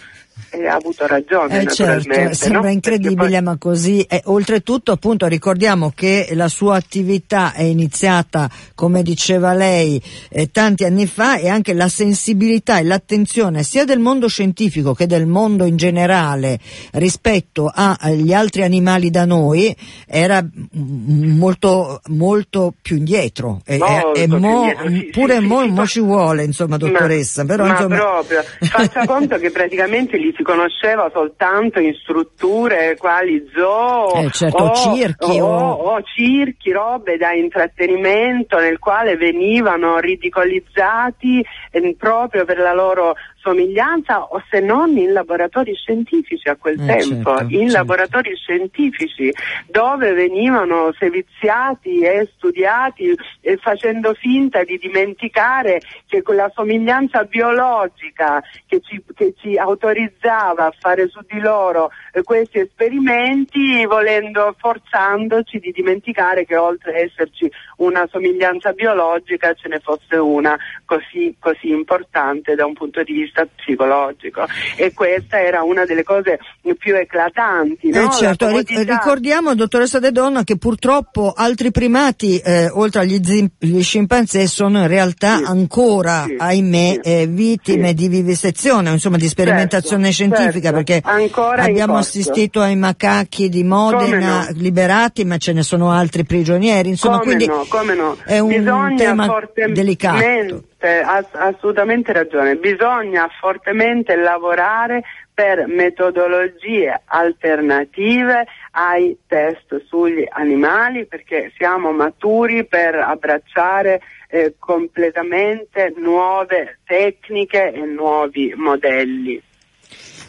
eh, 0.52 0.68
ha 0.68 0.76
avuto 0.76 1.08
ragione. 1.08 1.62
Eh 1.62 1.68
certo, 1.68 2.34
sembra 2.34 2.62
no? 2.64 2.70
incredibile, 2.70 3.30
poi... 3.30 3.42
ma 3.42 3.58
così. 3.58 4.02
è. 4.02 4.22
oltretutto, 4.26 4.92
appunto, 4.92 5.28
ricordiamo 5.28 5.92
che 5.96 6.30
la 6.34 6.50
sua 6.50 6.76
attività 6.76 7.54
è 7.54 7.64
iniziata, 7.64 8.50
come 8.76 9.02
diceva 9.02 9.54
lei, 9.54 10.02
eh, 10.30 10.52
tanti 10.52 10.84
anni 10.84 11.08
fa 11.08 11.38
e 11.38 11.48
anche 11.48 11.74
la 11.74 11.88
sensibilità 11.88 12.80
e 12.80 12.84
l'attenzione 12.84 13.64
sia 13.64 13.86
del 13.86 14.00
mondo 14.00 14.28
scientifico 14.28 14.94
che 14.94 15.08
del 15.08 15.26
mondo 15.26 15.64
in 15.64 15.78
generale 15.78 16.60
rispetto 16.94 17.72
agli 17.74 18.34
altri 18.34 18.64
animali 18.64 19.10
da 19.10 19.24
noi 19.26 19.74
era 20.06 20.46
molto, 20.72 22.02
molto 22.08 22.74
più 22.82 22.98
indietro. 22.98 23.62
E, 23.66 23.78
molto 23.78 24.14
e 24.16 24.28
mo, 24.28 24.36
indietro, 24.36 24.90
sì, 24.90 25.10
pure 25.12 25.38
sì, 25.38 25.46
mo, 25.46 25.62
sì, 25.62 25.68
mo 25.70 25.88
ci 25.88 26.00
vuole, 26.02 26.44
insomma, 26.44 26.76
dottoressa. 26.76 27.44
Ma, 27.44 27.48
però, 27.48 27.66
ma 27.66 27.72
insomma... 27.72 27.96
proprio, 27.96 28.44
faccia 28.60 29.06
conto 29.08 29.38
che 29.38 29.50
praticamente 29.50 30.20
gli 30.20 30.34
si 30.42 30.44
conosceva 30.44 31.10
soltanto 31.14 31.80
in 31.80 31.94
strutture 31.94 32.96
quali 32.98 33.48
zoo 33.54 34.14
eh, 34.16 34.30
certo, 34.32 34.58
o, 34.58 34.74
circhi, 34.74 35.40
o, 35.40 35.48
o, 35.48 36.02
circhi, 36.02 36.72
robe 36.72 37.18
da 37.18 37.32
intrattenimento 37.34 38.60
nel 38.60 38.80
quale 38.80 39.16
venivano 39.16 40.00
ridicolizzati 40.00 41.46
eh, 41.72 41.96
proprio 41.98 42.46
per 42.46 42.58
la 42.58 42.74
loro 42.74 43.16
somiglianza 43.42 44.24
o 44.24 44.42
se 44.50 44.60
non 44.60 44.96
in 44.98 45.12
laboratori 45.12 45.74
scientifici 45.76 46.48
a 46.48 46.56
quel 46.56 46.80
eh, 46.80 46.86
tempo, 46.86 47.36
certo, 47.38 47.54
in 47.54 47.70
certo. 47.70 47.74
laboratori 47.74 48.36
scientifici 48.36 49.34
dove 49.68 50.14
venivano 50.14 50.94
seviziati 50.98 52.02
e 52.02 52.30
studiati 52.36 53.16
e 53.42 53.58
facendo 53.58 54.14
finta 54.14 54.64
di 54.64 54.78
dimenticare 54.78 55.82
che 56.08 56.22
quella 56.22 56.52
somiglianza 56.54 57.24
biologica 57.24 58.42
che 58.68 58.82
ci, 58.82 59.04
che 59.16 59.34
ci 59.38 59.58
autorizzava 59.58 60.68
a 60.68 60.74
fare 60.78 61.08
su 61.08 61.20
di 61.28 61.40
loro 61.40 61.90
eh, 62.14 62.24
questi 62.24 62.60
esperimenti, 62.60 63.86
volendo, 63.86 64.56
forzandoci 64.58 65.60
di 65.60 65.72
dimenticare 65.72 66.46
che 66.46 66.56
oltre 66.56 66.92
ad 66.92 67.08
esserci 67.08 67.52
una 67.78 68.08
somiglianza 68.10 68.72
biologica 68.74 69.54
ce 69.54 69.68
ne 69.68 69.80
fosse 69.80 70.16
una 70.16 70.58
così, 70.86 71.36
così 71.40 71.70
importante 71.70 72.56
da 72.56 72.66
un 72.66 72.74
punto 72.74 73.02
di 73.04 73.14
vista 73.14 73.31
vista 73.32 73.48
psicologico. 73.56 74.46
E 74.76 74.94
questa 74.94 75.42
era 75.42 75.64
una 75.64 75.86
delle 75.86 76.04
cose 76.04 76.40
più 76.78 76.96
eclatanti. 76.96 77.90
No? 77.90 78.04
Eh 78.04 78.10
certo, 78.12 78.48
ricordiamo 78.50 79.56
dottoressa 79.56 80.00
De 80.00 80.12
Donna 80.12 80.44
che 80.44 80.58
purtroppo 80.58 81.34
altri 81.36 81.72
primati 81.72 82.38
eh, 82.38 82.70
oltre 82.70 83.02
agli, 83.02 83.20
agli 83.60 83.82
scimpanzé 83.82 84.48
sono 84.48 84.82
in 84.82 84.88
realtà 84.88 85.38
sì, 85.38 85.44
ancora, 85.46 86.26
sì, 86.28 86.36
ahimè, 86.38 87.00
sì, 87.02 87.10
eh, 87.10 87.28
vittime 87.28 87.94
di 87.94 88.08
vivisezione, 88.08 88.92
insomma 88.92 89.18
di 89.18 89.28
sperimentazione 89.28 90.12
certo, 90.12 90.36
scientifica 90.36 90.72
certo, 90.72 91.02
perché 91.02 91.62
abbiamo 91.62 91.98
assistito 91.98 92.62
ai 92.62 92.76
macachi 92.76 93.50
di 93.50 93.64
Modena 93.64 94.46
no? 94.46 94.56
liberati 94.56 95.24
ma 95.24 95.38
ce 95.38 95.54
ne 95.54 95.64
sono 95.64 95.92
altri 95.92 96.26
prigionieri, 96.26 96.90
insomma 96.90 97.20
come 97.20 97.36
quindi 97.36 97.48
no, 97.48 97.66
no. 97.96 98.18
è 98.26 98.40
un 98.40 98.50
Bisogna 98.50 98.96
tema 98.96 99.40
delicato 99.68 100.70
ha 100.88 101.26
assolutamente 101.32 102.14
ragione, 102.14 102.56
bisogna 102.56 103.28
fortemente 103.40 104.16
lavorare 104.16 105.04
per 105.34 105.66
metodologie 105.68 107.02
alternative 107.06 108.46
ai 108.72 109.18
test 109.28 109.84
sugli 109.86 110.26
animali 110.30 111.06
perché 111.06 111.52
siamo 111.58 111.92
maturi 111.92 112.66
per 112.66 112.96
abbracciare 112.96 114.02
eh, 114.28 114.56
completamente 114.58 115.94
nuove 115.98 116.80
tecniche 116.86 117.72
e 117.72 117.86
nuovi 117.86 118.54
modelli. 118.56 119.42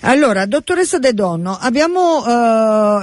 Allora, 0.05 0.47
dottoressa 0.47 0.99
De 0.99 1.15
Donno, 1.15 1.57
abbiamo 1.57 2.25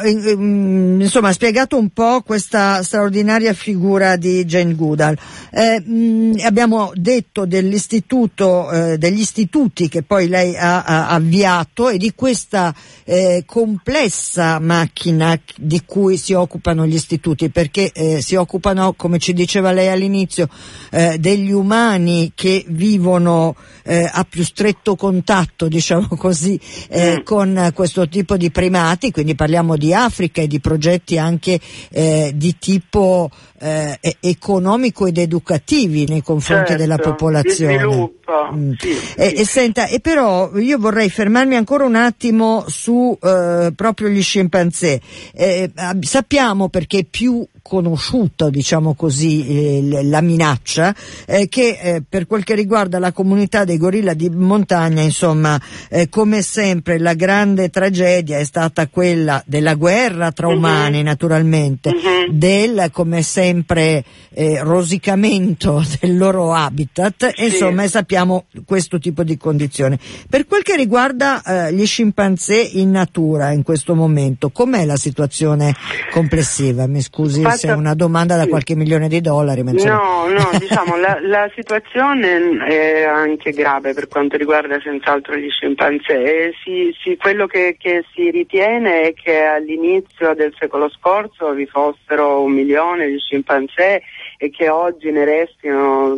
eh, 0.04 0.10
insomma 0.12 1.32
spiegato 1.32 1.78
un 1.78 1.92
po' 1.92 2.22
questa 2.24 2.84
straordinaria 2.84 3.54
figura 3.54 4.18
di 4.18 4.44
Jane 4.44 4.76
Goodall. 4.76 5.16
Eh, 5.50 5.80
mh, 5.80 6.42
abbiamo 6.44 6.92
detto 6.94 7.46
dell'istituto, 7.46 8.70
eh, 8.70 8.98
degli 8.98 9.22
istituti 9.22 9.88
che 9.88 10.04
poi 10.04 10.28
lei 10.28 10.58
ha, 10.58 10.84
ha 10.84 11.08
avviato 11.08 11.88
e 11.88 11.98
di 11.98 12.12
questa 12.14 12.76
eh, 13.06 13.44
complessa 13.46 14.60
macchina 14.60 15.40
di 15.56 15.84
cui 15.86 16.18
si 16.18 16.34
occupano 16.34 16.86
gli 16.86 16.96
istituti, 16.96 17.50
perché 17.50 17.94
eh, 17.94 18.22
si 18.22 18.36
occupano, 18.36 18.92
come 18.92 19.20
ci 19.20 19.32
diceva 19.32 19.72
lei 19.72 19.88
all'inizio, 19.88 20.50
eh, 20.92 21.18
degli 21.18 21.52
umani 21.52 22.34
che 22.36 22.66
vivono 22.68 23.56
a 23.90 24.24
più 24.30 24.44
stretto 24.44 24.96
contatto, 24.96 25.66
diciamo 25.70 26.10
così, 26.10 26.60
eh, 26.90 27.20
mm. 27.20 27.24
con 27.24 27.72
questo 27.74 28.08
tipo 28.10 28.36
di 28.36 28.52
primati, 28.52 29.12
quindi 29.12 29.36
parliamo 29.36 29.78
di 29.78 29.94
Africa 29.94 30.42
e 30.42 30.48
di 30.48 30.60
progetti 30.60 31.18
anche 31.18 31.60
eh, 31.92 32.32
di 32.36 32.58
tipo 32.58 33.30
eh, 33.60 34.00
economico 34.20 35.06
ed 35.06 35.18
educativi 35.18 36.06
nei 36.08 36.22
confronti 36.22 36.70
certo, 36.70 36.82
della 36.82 36.98
popolazione. 36.98 38.18
Mm. 38.54 38.72
sì, 38.78 38.98
e, 39.16 39.34
e, 39.38 39.46
senta, 39.46 39.88
e 39.88 40.00
però 40.00 40.56
io 40.58 40.78
vorrei 40.78 41.10
fermarmi 41.10 41.56
ancora 41.56 41.86
un 41.86 41.96
attimo 41.96 42.66
su 42.68 43.18
eh, 43.22 43.72
proprio 43.76 44.10
gli 44.10 44.22
scimpanzé. 44.22 45.00
Eh, 45.34 45.72
sappiamo 46.02 46.70
perché 46.70 47.06
più 47.10 47.46
conosciuta, 47.70 48.50
diciamo 48.50 48.96
così, 48.96 49.46
eh, 49.46 50.04
la 50.04 50.22
minaccia, 50.22 50.94
eh, 51.28 51.48
che 51.48 51.78
eh, 51.80 52.02
per 52.02 52.26
quel 52.26 52.44
che 52.44 52.56
riguarda 52.56 52.98
la 52.98 53.12
comunità 53.12 53.64
dei 53.64 53.78
gorilla 53.78 54.16
di 54.16 54.28
montagna, 54.28 55.04
insomma, 55.04 55.62
eh, 55.88 56.10
come 56.10 56.42
sempre 56.42 56.98
la 56.98 57.14
grande 57.14 57.70
tragedia 57.70 58.40
è 58.40 58.44
stata 58.44 58.88
quella 58.88 59.44
della 59.46 59.76
guerra 59.76 60.32
tra 60.32 60.48
uh-huh. 60.48 60.56
umani, 60.56 61.04
naturalmente, 61.04 61.90
uh-huh. 61.90 62.34
del, 62.34 62.90
come 62.92 63.22
sempre, 63.22 64.04
eh, 64.34 64.64
rosicamento 64.64 65.86
del 66.02 66.18
loro 66.18 66.52
habitat, 66.56 67.36
sì. 67.36 67.44
insomma, 67.46 67.88
sappiamo 67.88 68.46
questo 68.66 68.98
tipo 68.98 69.22
di 69.22 69.38
condizione. 69.38 70.00
Per 70.28 70.48
quel 70.48 70.64
che 70.64 70.76
riguarda 70.76 71.68
eh, 71.68 71.74
gli 71.74 71.86
scimpanzé 71.86 72.58
in 72.60 72.90
natura 72.90 73.52
in 73.52 73.62
questo 73.62 73.94
momento, 73.94 74.50
com'è 74.50 74.86
la 74.86 74.98
situazione 74.98 75.76
complessiva? 76.10 76.88
Mi 76.88 77.04
scusi 77.04 77.44
se 77.60 77.68
è 77.68 77.74
una 77.74 77.94
domanda 77.94 78.38
da 78.38 78.48
qualche 78.48 78.76
milione 78.76 79.10
di 79.10 79.20
dollari. 79.20 79.64
No, 79.64 80.28
no, 80.28 80.50
diciamo 80.58 80.96
la, 80.96 81.20
la, 81.22 81.52
situazione 81.54 82.66
è 82.66 83.04
anche 83.04 83.52
grave 83.52 83.94
per 83.94 84.08
quanto 84.08 84.38
riguarda 84.38 84.80
senz'altro 84.80 85.36
gli 85.36 85.50
scimpanzé. 85.50 86.54
Si, 86.64 86.96
si, 87.04 87.18
quello 87.18 87.46
che, 87.48 87.76
che, 87.78 88.06
si 88.14 88.30
ritiene 88.32 89.02
è 89.02 89.14
che 89.14 89.44
all'inizio 89.44 90.34
del 90.34 90.54
secolo 90.58 90.90
scorso 90.90 91.52
vi 91.52 91.66
fossero 91.66 92.42
un 92.42 92.54
milione 92.54 93.08
di 93.08 93.20
scimpanzé 93.20 94.02
e 94.38 94.50
che 94.50 94.70
oggi 94.70 95.12
ne 95.12 95.26
restino 95.26 96.09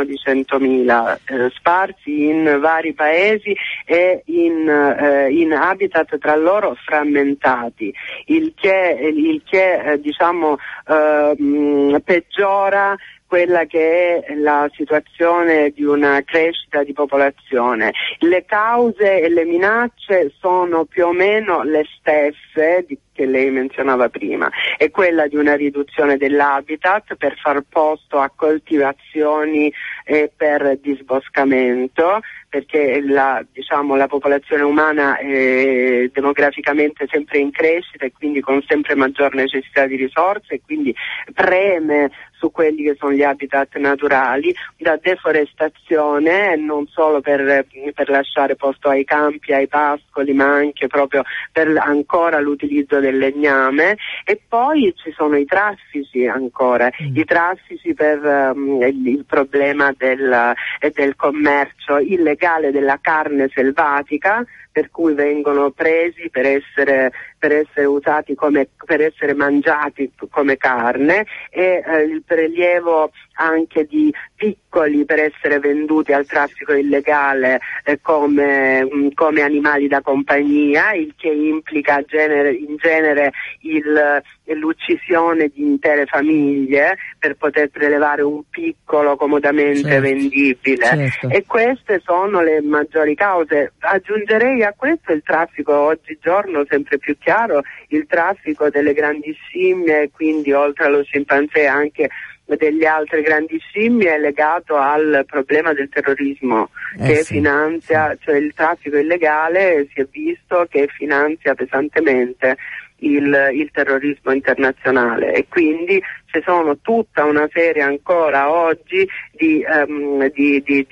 meno 0.00 0.04
di 0.04 0.18
100.000 0.22 1.18
eh, 1.24 1.50
sparsi 1.54 2.28
in 2.28 2.58
vari 2.60 2.92
paesi 2.92 3.54
e 3.84 4.22
in, 4.26 4.68
eh, 4.68 5.30
in, 5.30 5.52
habitat 5.52 6.18
tra 6.18 6.36
loro 6.36 6.76
frammentati, 6.84 7.92
il 8.26 8.52
che, 8.54 9.12
il 9.14 9.42
che 9.44 9.92
eh, 9.92 10.00
diciamo, 10.00 10.56
ehm, 10.86 12.00
peggiora 12.04 12.96
quella 13.30 13.64
che 13.64 14.22
è 14.22 14.34
la 14.34 14.68
situazione 14.74 15.70
di 15.70 15.84
una 15.84 16.20
crescita 16.24 16.82
di 16.82 16.92
popolazione. 16.92 17.92
Le 18.18 18.44
cause 18.44 19.20
e 19.20 19.28
le 19.28 19.44
minacce 19.44 20.32
sono 20.40 20.84
più 20.84 21.06
o 21.06 21.12
meno 21.12 21.62
le 21.62 21.84
stesse 21.96 22.84
che 23.12 23.26
lei 23.26 23.50
menzionava 23.50 24.08
prima, 24.08 24.50
è 24.76 24.90
quella 24.90 25.28
di 25.28 25.36
una 25.36 25.54
riduzione 25.54 26.16
dell'habitat 26.16 27.14
per 27.16 27.36
far 27.36 27.62
posto 27.68 28.18
a 28.18 28.32
coltivazioni 28.34 29.72
e 30.04 30.32
per 30.34 30.78
disboscamento, 30.78 32.20
perché 32.50 33.00
la, 33.00 33.42
diciamo, 33.50 33.94
la 33.94 34.08
popolazione 34.08 34.62
umana 34.62 35.16
è 35.16 36.10
demograficamente 36.12 37.06
sempre 37.08 37.38
in 37.38 37.52
crescita 37.52 38.04
e 38.04 38.12
quindi 38.12 38.40
con 38.40 38.60
sempre 38.66 38.96
maggior 38.96 39.34
necessità 39.34 39.86
di 39.86 39.94
risorse 39.94 40.54
e 40.54 40.60
quindi 40.66 40.92
preme 41.32 42.10
su 42.40 42.50
quelli 42.50 42.82
che 42.82 42.96
sono 42.98 43.12
gli 43.12 43.22
habitat 43.22 43.76
naturali, 43.76 44.54
da 44.78 44.98
deforestazione 45.00 46.56
non 46.56 46.86
solo 46.86 47.20
per, 47.20 47.66
per 47.94 48.08
lasciare 48.08 48.56
posto 48.56 48.88
ai 48.88 49.04
campi, 49.04 49.52
ai 49.52 49.68
pascoli, 49.68 50.32
ma 50.32 50.46
anche 50.46 50.86
proprio 50.86 51.22
per 51.52 51.76
ancora 51.76 52.40
l'utilizzo 52.40 52.98
del 52.98 53.18
legname 53.18 53.98
e 54.24 54.40
poi 54.48 54.92
ci 54.96 55.12
sono 55.12 55.36
i 55.36 55.44
traffici 55.44 56.26
ancora, 56.26 56.86
mm. 56.86 57.14
i 57.14 57.24
traffici 57.24 57.92
per 57.92 58.20
um, 58.54 58.82
il, 58.82 59.06
il, 59.06 59.24
problema 59.26 59.92
del, 59.96 60.54
del 60.94 61.16
commercio 61.16 61.98
illegale 61.98 62.39
della 62.72 62.98
carne 63.00 63.48
selvatica 63.52 64.44
per 64.80 64.90
cui 64.90 65.12
vengono 65.12 65.72
presi 65.72 66.30
per 66.30 66.46
essere, 66.46 67.12
per 67.38 67.52
essere 67.52 67.84
usati 67.84 68.34
come, 68.34 68.66
per 68.86 69.02
essere 69.02 69.34
mangiati 69.34 70.10
come 70.30 70.56
carne 70.56 71.26
e 71.50 71.82
eh, 71.86 72.02
il 72.04 72.22
prelievo 72.24 73.10
anche 73.34 73.84
di 73.84 74.12
piccoli 74.34 75.04
per 75.04 75.18
essere 75.18 75.58
venduti 75.58 76.12
al 76.12 76.26
traffico 76.26 76.72
illegale 76.72 77.60
eh, 77.84 77.98
come, 78.00 78.84
mh, 78.84 78.96
mm, 78.96 79.08
come, 79.14 79.42
animali 79.42 79.86
da 79.86 80.00
compagnia, 80.00 80.92
il 80.92 81.14
che 81.16 81.28
implica 81.28 82.02
genere, 82.06 82.52
in 82.52 82.76
genere 82.76 83.32
il, 83.62 84.22
l'uccisione 84.56 85.48
di 85.48 85.62
intere 85.62 86.06
famiglie 86.06 86.96
per 87.18 87.36
poter 87.36 87.68
prelevare 87.68 88.22
un 88.22 88.42
piccolo 88.48 89.16
comodamente 89.16 89.82
certo, 89.82 90.00
vendibile. 90.00 90.84
Certo. 90.86 91.28
E 91.28 91.44
queste 91.46 92.00
sono 92.04 92.40
le 92.42 92.62
maggiori 92.62 93.14
cause. 93.14 93.72
Aggiungerei 93.78 94.62
a 94.70 94.74
questo 94.76 95.12
il 95.12 95.22
traffico 95.22 95.74
oggigiorno 95.74 96.64
sempre 96.68 96.98
più 96.98 97.16
chiaro, 97.18 97.62
il 97.88 98.06
traffico 98.06 98.70
delle 98.70 98.92
grandi 98.92 99.32
scimmie, 99.32 100.10
quindi 100.10 100.52
oltre 100.52 100.86
allo 100.86 101.02
scimpanzé 101.02 101.66
anche 101.66 102.08
delle 102.56 102.86
altre 102.86 103.22
grandi 103.22 103.58
scimmie 103.60 104.14
è 104.14 104.18
legato 104.18 104.76
al 104.76 105.24
problema 105.24 105.72
del 105.72 105.88
terrorismo 105.88 106.70
eh 106.98 107.06
che 107.06 107.14
sì. 107.22 107.34
finanzia, 107.34 108.16
cioè 108.20 108.36
il 108.36 108.52
traffico 108.54 108.96
illegale 108.96 109.86
si 109.92 110.00
è 110.00 110.06
visto 110.10 110.66
che 110.68 110.88
finanzia 110.88 111.54
pesantemente 111.54 112.56
il, 113.00 113.50
il, 113.52 113.70
terrorismo 113.72 114.32
internazionale 114.32 115.32
e 115.32 115.46
quindi 115.48 116.02
ci 116.26 116.40
sono 116.44 116.78
tutta 116.78 117.24
una 117.24 117.48
serie 117.52 117.82
ancora 117.82 118.50
oggi 118.50 119.08
di, 119.32 119.64
um, 119.66 120.28
di, 120.30 120.62
di, 120.62 120.86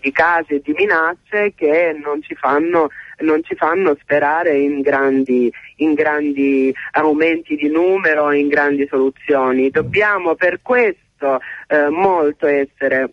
di 0.00 0.12
casi 0.12 0.54
e 0.54 0.60
di 0.62 0.72
minacce 0.72 1.52
che 1.54 1.96
non 2.02 2.22
ci 2.22 2.34
fanno, 2.34 2.88
non 3.18 3.42
ci 3.44 3.54
fanno 3.54 3.96
sperare 4.00 4.56
in 4.58 4.80
grandi, 4.80 5.52
in 5.76 5.94
grandi, 5.94 6.74
aumenti 6.92 7.56
di 7.56 7.68
numero, 7.68 8.32
in 8.32 8.48
grandi 8.48 8.86
soluzioni. 8.88 9.70
Dobbiamo 9.70 10.34
per 10.34 10.60
questo 10.62 11.40
eh, 11.68 11.88
molto 11.88 12.46
essere 12.46 13.10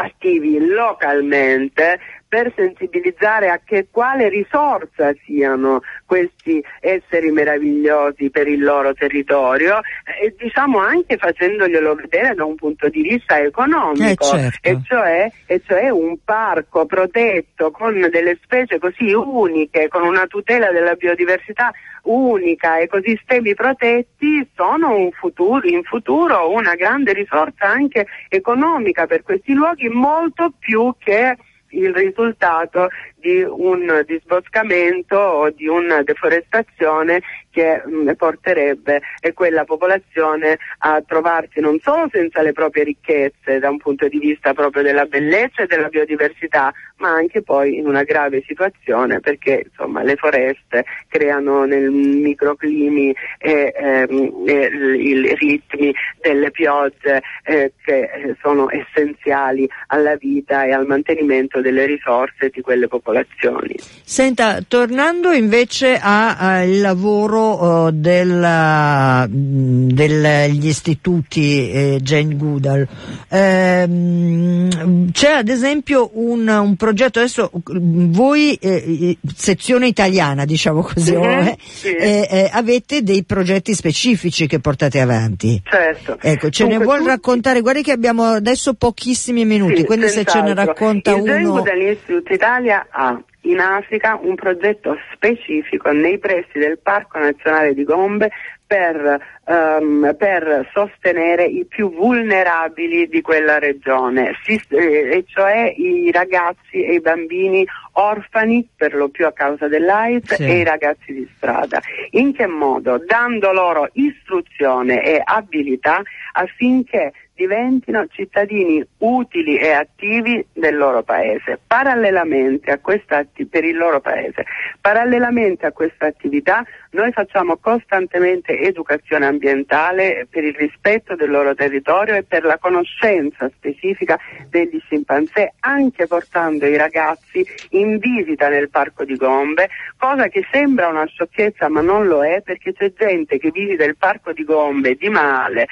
attivi 0.00 0.64
localmente 0.64 1.98
per 2.28 2.52
sensibilizzare 2.54 3.48
a 3.48 3.60
che 3.64 3.88
quale 3.90 4.28
risorsa 4.28 5.12
siano 5.24 5.80
questi 6.04 6.62
esseri 6.80 7.30
meravigliosi 7.30 8.28
per 8.28 8.46
il 8.46 8.62
loro 8.62 8.92
territorio 8.92 9.80
e 10.20 10.34
diciamo 10.36 10.78
anche 10.78 11.16
facendoglielo 11.16 11.94
vedere 11.94 12.34
da 12.34 12.44
un 12.44 12.54
punto 12.54 12.88
di 12.88 13.00
vista 13.00 13.40
economico 13.40 14.34
eh 14.34 14.38
certo. 14.38 14.68
e, 14.68 14.80
cioè, 14.84 15.32
e, 15.46 15.62
cioè, 15.66 15.88
un 15.88 16.18
parco 16.22 16.84
protetto 16.84 17.70
con 17.70 17.94
delle 18.10 18.38
specie 18.42 18.78
così 18.78 19.12
uniche, 19.12 19.88
con 19.88 20.02
una 20.02 20.26
tutela 20.26 20.70
della 20.70 20.94
biodiversità 20.94 21.72
unica, 22.02 22.78
ecosistemi 22.78 23.54
protetti 23.54 24.46
sono 24.54 24.94
un 24.94 25.10
futuro, 25.12 25.66
in 25.66 25.82
futuro 25.82 26.52
una 26.52 26.74
grande 26.74 27.12
risorsa 27.12 27.66
anche 27.66 28.06
economica 28.28 29.06
per 29.06 29.22
questi 29.22 29.52
luoghi 29.52 29.88
molto 29.88 30.52
più 30.58 30.94
che 30.98 31.36
il 31.70 31.92
risultato 31.94 32.88
di 33.16 33.42
un 33.42 34.02
disboscamento 34.06 35.16
o 35.16 35.50
di 35.50 35.66
una 35.66 36.02
deforestazione 36.02 37.22
che 37.50 37.82
mh, 37.84 37.90
mm, 37.90 38.10
porterebbe 38.16 39.00
quella 39.34 39.64
popolazione 39.64 40.58
a 40.78 41.02
trovarsi 41.06 41.60
non 41.60 41.78
solo 41.80 42.08
senza 42.10 42.42
le 42.42 42.52
proprie 42.52 42.84
ricchezze 42.84 43.58
da 43.58 43.70
un 43.70 43.78
punto 43.78 44.08
di 44.08 44.18
vista 44.18 44.52
proprio 44.54 44.82
della 44.82 45.04
bellezza 45.04 45.62
e 45.62 45.66
della 45.66 45.88
biodiversità, 45.88 46.72
ma 46.96 47.10
anche 47.10 47.42
poi 47.42 47.76
in 47.76 47.86
una 47.86 48.02
grave 48.02 48.42
situazione 48.46 49.20
perché 49.20 49.66
insomma, 49.68 50.02
le 50.02 50.16
foreste 50.16 50.84
creano 51.08 51.64
nel 51.64 51.90
microclimi 51.90 53.14
e, 53.38 53.72
ehm, 53.76 54.44
e 54.46 54.70
i 54.96 55.34
ritmi 55.34 55.94
delle 56.20 56.50
piogge 56.50 57.22
eh, 57.44 57.72
che 57.84 58.36
sono 58.40 58.68
essenziali 58.70 59.68
alla 59.88 60.16
vita 60.16 60.64
e 60.64 60.72
al 60.72 60.86
mantenimento 60.86 61.60
delle 61.60 61.86
risorse 61.86 62.50
di 62.50 62.60
quelle 62.60 62.88
popolazioni. 62.88 63.74
Senta, 63.78 64.60
tornando 64.66 65.32
invece 65.32 65.98
al 66.02 66.80
lavoro 66.80 67.47
uh, 67.56 67.90
del, 67.90 69.26
degli 69.28 70.66
istituti 70.66 71.70
eh, 71.70 71.98
Jane 72.00 72.36
Goodall, 72.36 72.86
ehm, 73.28 75.10
c'è 75.12 75.30
ad 75.30 75.48
esempio 75.48 76.10
un, 76.14 76.48
un 76.48 76.76
progetto, 76.76 77.18
adesso 77.18 77.50
voi 77.64 78.54
eh, 78.54 79.16
sezione 79.34 79.86
italiana 79.86 80.44
diciamo 80.44 80.82
così, 80.82 81.14
mm-hmm, 81.14 81.46
eh, 81.46 81.56
sì. 81.60 81.94
eh, 81.94 82.50
avete 82.52 83.02
dei 83.02 83.24
progetti 83.24 83.74
specifici 83.74 84.46
che 84.46 84.58
portate 84.60 85.00
avanti. 85.00 85.60
Certo. 85.64 86.18
Ecco, 86.20 86.50
ce 86.50 86.64
Dunque, 86.64 86.78
ne 86.78 86.84
vuol 86.84 87.00
tu... 87.00 87.06
raccontare? 87.06 87.60
Guardi 87.60 87.82
che 87.82 87.92
abbiamo 87.92 88.24
adesso 88.24 88.74
pochissimi 88.74 89.44
minuti, 89.44 89.78
sì, 89.78 89.84
quindi 89.84 90.08
se 90.08 90.24
ce 90.24 90.40
ne 90.40 90.54
racconta 90.54 91.10
Il 91.10 91.20
uno. 91.20 91.32
Il 91.32 91.38
Zengu 91.38 91.60
dell'Istituto 91.62 92.32
Italia 92.32 92.86
ha 92.90 93.20
in 93.48 93.60
Africa 93.60 94.18
un 94.20 94.34
progetto 94.34 94.96
specifico 95.12 95.90
nei 95.90 96.18
pressi 96.18 96.58
del 96.58 96.78
Parco 96.78 97.18
Nazionale 97.18 97.74
di 97.74 97.84
Gombe 97.84 98.30
per, 98.66 99.37
um, 99.48 100.14
per, 100.16 100.68
sostenere 100.72 101.44
i 101.44 101.64
più 101.64 101.92
vulnerabili 101.92 103.08
di 103.08 103.20
quella 103.20 103.58
regione, 103.58 104.36
si, 104.42 104.60
eh, 104.68 105.16
e 105.16 105.24
cioè 105.26 105.74
i 105.76 106.10
ragazzi 106.12 106.82
e 106.84 106.94
i 106.94 107.00
bambini 107.00 107.66
orfani 107.92 108.68
per 108.76 108.94
lo 108.94 109.08
più 109.08 109.26
a 109.26 109.32
causa 109.32 109.66
dell'AIDS 109.66 110.34
sì. 110.34 110.44
e 110.44 110.58
i 110.58 110.64
ragazzi 110.64 111.12
di 111.12 111.28
strada. 111.36 111.80
In 112.10 112.32
che 112.32 112.46
modo? 112.46 113.02
Dando 113.04 113.52
loro 113.52 113.88
istruzione 113.94 115.02
e 115.02 115.20
abilità 115.24 116.02
affinché 116.32 117.12
diventino 117.38 118.04
cittadini 118.08 118.84
utili 118.98 119.58
e 119.58 119.70
attivi 119.70 120.44
del 120.52 120.76
loro 120.76 121.04
paese. 121.04 121.60
Parallelamente 121.64 122.72
a 122.72 122.78
questa 122.78 123.24
per 123.48 123.64
il 123.64 123.76
loro 123.76 124.00
paese. 124.00 124.44
Parallelamente 124.80 125.64
a 125.64 125.70
questa 125.70 126.06
attività 126.06 126.64
noi 126.90 127.12
facciamo 127.12 127.56
costantemente 127.58 128.58
educazione 128.58 129.26
ambientale 129.26 129.37
per 129.38 130.44
il 130.44 130.54
rispetto 130.54 131.14
del 131.14 131.30
loro 131.30 131.54
territorio 131.54 132.14
e 132.14 132.22
per 132.22 132.44
la 132.44 132.58
conoscenza 132.58 133.50
specifica 133.54 134.18
degli 134.48 134.80
scimpanzé, 134.84 135.54
anche 135.60 136.06
portando 136.06 136.66
i 136.66 136.76
ragazzi 136.76 137.44
in 137.70 137.98
visita 137.98 138.48
nel 138.48 138.70
parco 138.70 139.04
di 139.04 139.16
Gombe, 139.16 139.68
cosa 139.96 140.28
che 140.28 140.46
sembra 140.50 140.88
una 140.88 141.06
sciocchezza 141.06 141.68
ma 141.68 141.80
non 141.80 142.06
lo 142.06 142.24
è 142.24 142.42
perché 142.42 142.72
c'è 142.72 142.92
gente 142.92 143.38
che 143.38 143.50
visita 143.50 143.84
il 143.84 143.96
parco 143.96 144.32
di 144.32 144.44
Gombe 144.44 144.94
di 144.94 145.08
male, 145.08 145.66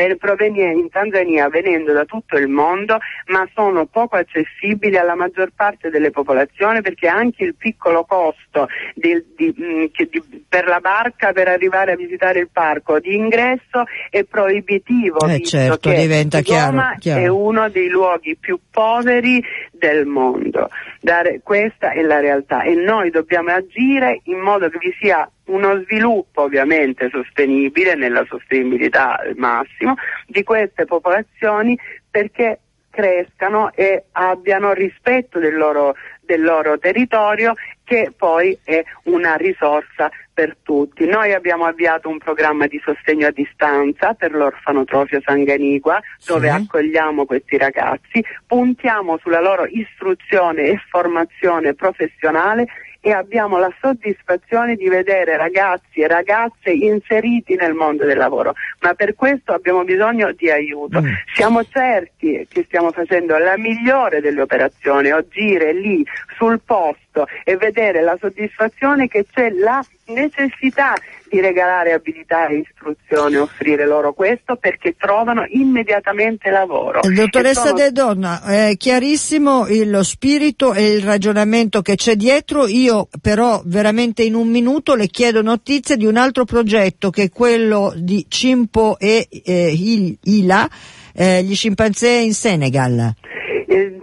in 0.00 0.88
Tanzania 0.90 1.48
venendo 1.48 1.92
da 1.92 2.04
tutto 2.04 2.36
il 2.36 2.48
mondo 2.48 2.98
ma 3.26 3.48
sono 3.54 3.86
poco 3.86 4.16
accessibili 4.16 4.96
alla 4.96 5.14
maggior 5.14 5.50
parte 5.54 5.90
delle 5.90 6.10
popolazioni 6.10 6.80
perché 6.80 7.08
anche 7.08 7.44
il 7.44 7.54
piccolo 7.54 8.04
costo 8.04 8.68
di, 8.94 9.22
di, 9.36 9.54
mm, 9.60 9.84
di, 10.08 10.44
per 10.48 10.66
la 10.66 10.80
barca 10.80 11.32
per 11.32 11.48
arrivare 11.48 11.92
a 11.92 11.96
visitare 11.96 12.38
il 12.38 12.48
parco 12.50 12.98
di 12.98 13.09
ingresso 13.14 13.84
è 14.08 14.24
proibitivo 14.24 15.18
eh 15.26 15.42
certo, 15.42 15.90
diventa 15.90 16.40
chiaro, 16.40 16.94
chiaro. 16.98 17.20
è 17.20 17.26
uno 17.26 17.68
dei 17.68 17.88
luoghi 17.88 18.36
più 18.36 18.58
poveri 18.70 19.42
del 19.72 20.06
mondo. 20.06 20.68
Dare, 21.00 21.40
questa 21.42 21.92
è 21.92 22.02
la 22.02 22.20
realtà 22.20 22.62
e 22.62 22.74
noi 22.74 23.10
dobbiamo 23.10 23.50
agire 23.50 24.20
in 24.24 24.38
modo 24.38 24.68
che 24.68 24.78
vi 24.78 24.94
sia 25.00 25.28
uno 25.46 25.82
sviluppo 25.82 26.42
ovviamente 26.42 27.08
sostenibile 27.10 27.94
nella 27.94 28.24
sostenibilità 28.28 29.18
al 29.18 29.34
massimo 29.36 29.94
di 30.26 30.42
queste 30.42 30.84
popolazioni 30.84 31.76
perché 32.10 32.60
crescano 32.90 33.72
e 33.74 34.04
abbiano 34.12 34.72
rispetto 34.72 35.38
del 35.38 35.56
loro, 35.56 35.94
del 36.20 36.42
loro 36.42 36.78
territorio 36.78 37.54
che 37.90 38.12
poi 38.16 38.56
è 38.62 38.84
una 39.06 39.34
risorsa 39.34 40.12
per 40.32 40.56
tutti. 40.62 41.06
Noi 41.06 41.32
abbiamo 41.34 41.64
avviato 41.64 42.08
un 42.08 42.18
programma 42.18 42.68
di 42.68 42.80
sostegno 42.84 43.26
a 43.26 43.32
distanza 43.32 44.14
per 44.14 44.30
l'orfanotrofio 44.30 45.20
Sanganigua 45.24 46.00
dove 46.24 46.48
sì. 46.48 46.54
accogliamo 46.54 47.24
questi 47.24 47.58
ragazzi, 47.58 48.24
puntiamo 48.46 49.18
sulla 49.18 49.40
loro 49.40 49.66
istruzione 49.66 50.68
e 50.68 50.80
formazione 50.88 51.74
professionale 51.74 52.68
e 53.00 53.12
abbiamo 53.12 53.58
la 53.58 53.72
soddisfazione 53.80 54.76
di 54.76 54.88
vedere 54.88 55.36
ragazzi 55.36 56.00
e 56.00 56.06
ragazze 56.06 56.70
inseriti 56.70 57.54
nel 57.54 57.72
mondo 57.72 58.04
del 58.04 58.18
lavoro, 58.18 58.54
ma 58.80 58.94
per 58.94 59.14
questo 59.14 59.52
abbiamo 59.52 59.84
bisogno 59.84 60.32
di 60.32 60.50
aiuto. 60.50 61.00
Mm. 61.00 61.06
Siamo 61.34 61.64
certi 61.64 62.46
che 62.48 62.64
stiamo 62.64 62.90
facendo 62.92 63.38
la 63.38 63.56
migliore 63.56 64.20
delle 64.20 64.42
operazioni, 64.42 65.10
agire 65.10 65.72
lì 65.72 66.04
sul 66.36 66.60
posto 66.64 67.26
e 67.44 67.56
vedere 67.56 68.02
la 68.02 68.16
soddisfazione 68.20 69.08
che 69.08 69.24
c'è 69.30 69.50
la 69.50 69.82
necessità 70.12 70.94
di 71.30 71.40
regalare 71.40 71.92
abilità 71.92 72.48
e 72.48 72.64
istruzione, 72.66 73.38
offrire 73.38 73.86
loro 73.86 74.12
questo 74.12 74.56
perché 74.56 74.96
trovano 74.98 75.44
immediatamente 75.48 76.50
lavoro. 76.50 77.00
Dottoressa 77.02 77.66
sono... 77.66 77.76
De 77.76 77.92
Donna, 77.92 78.42
è 78.42 78.76
chiarissimo 78.76 79.66
lo 79.84 80.02
spirito 80.02 80.74
e 80.74 80.94
il 80.94 81.02
ragionamento 81.02 81.82
che 81.82 81.94
c'è 81.94 82.16
dietro, 82.16 82.66
io 82.66 83.08
però 83.22 83.62
veramente 83.64 84.24
in 84.24 84.34
un 84.34 84.48
minuto 84.48 84.94
le 84.94 85.06
chiedo 85.06 85.40
notizie 85.40 85.96
di 85.96 86.06
un 86.06 86.16
altro 86.16 86.44
progetto 86.44 87.10
che 87.10 87.24
è 87.24 87.30
quello 87.30 87.92
di 87.96 88.26
Cimpo 88.28 88.98
e 88.98 89.28
eh, 89.44 90.16
Ila, 90.22 90.68
eh, 91.14 91.42
gli 91.44 91.54
scimpanzé 91.54 92.08
in 92.08 92.34
Senegal. 92.34 93.14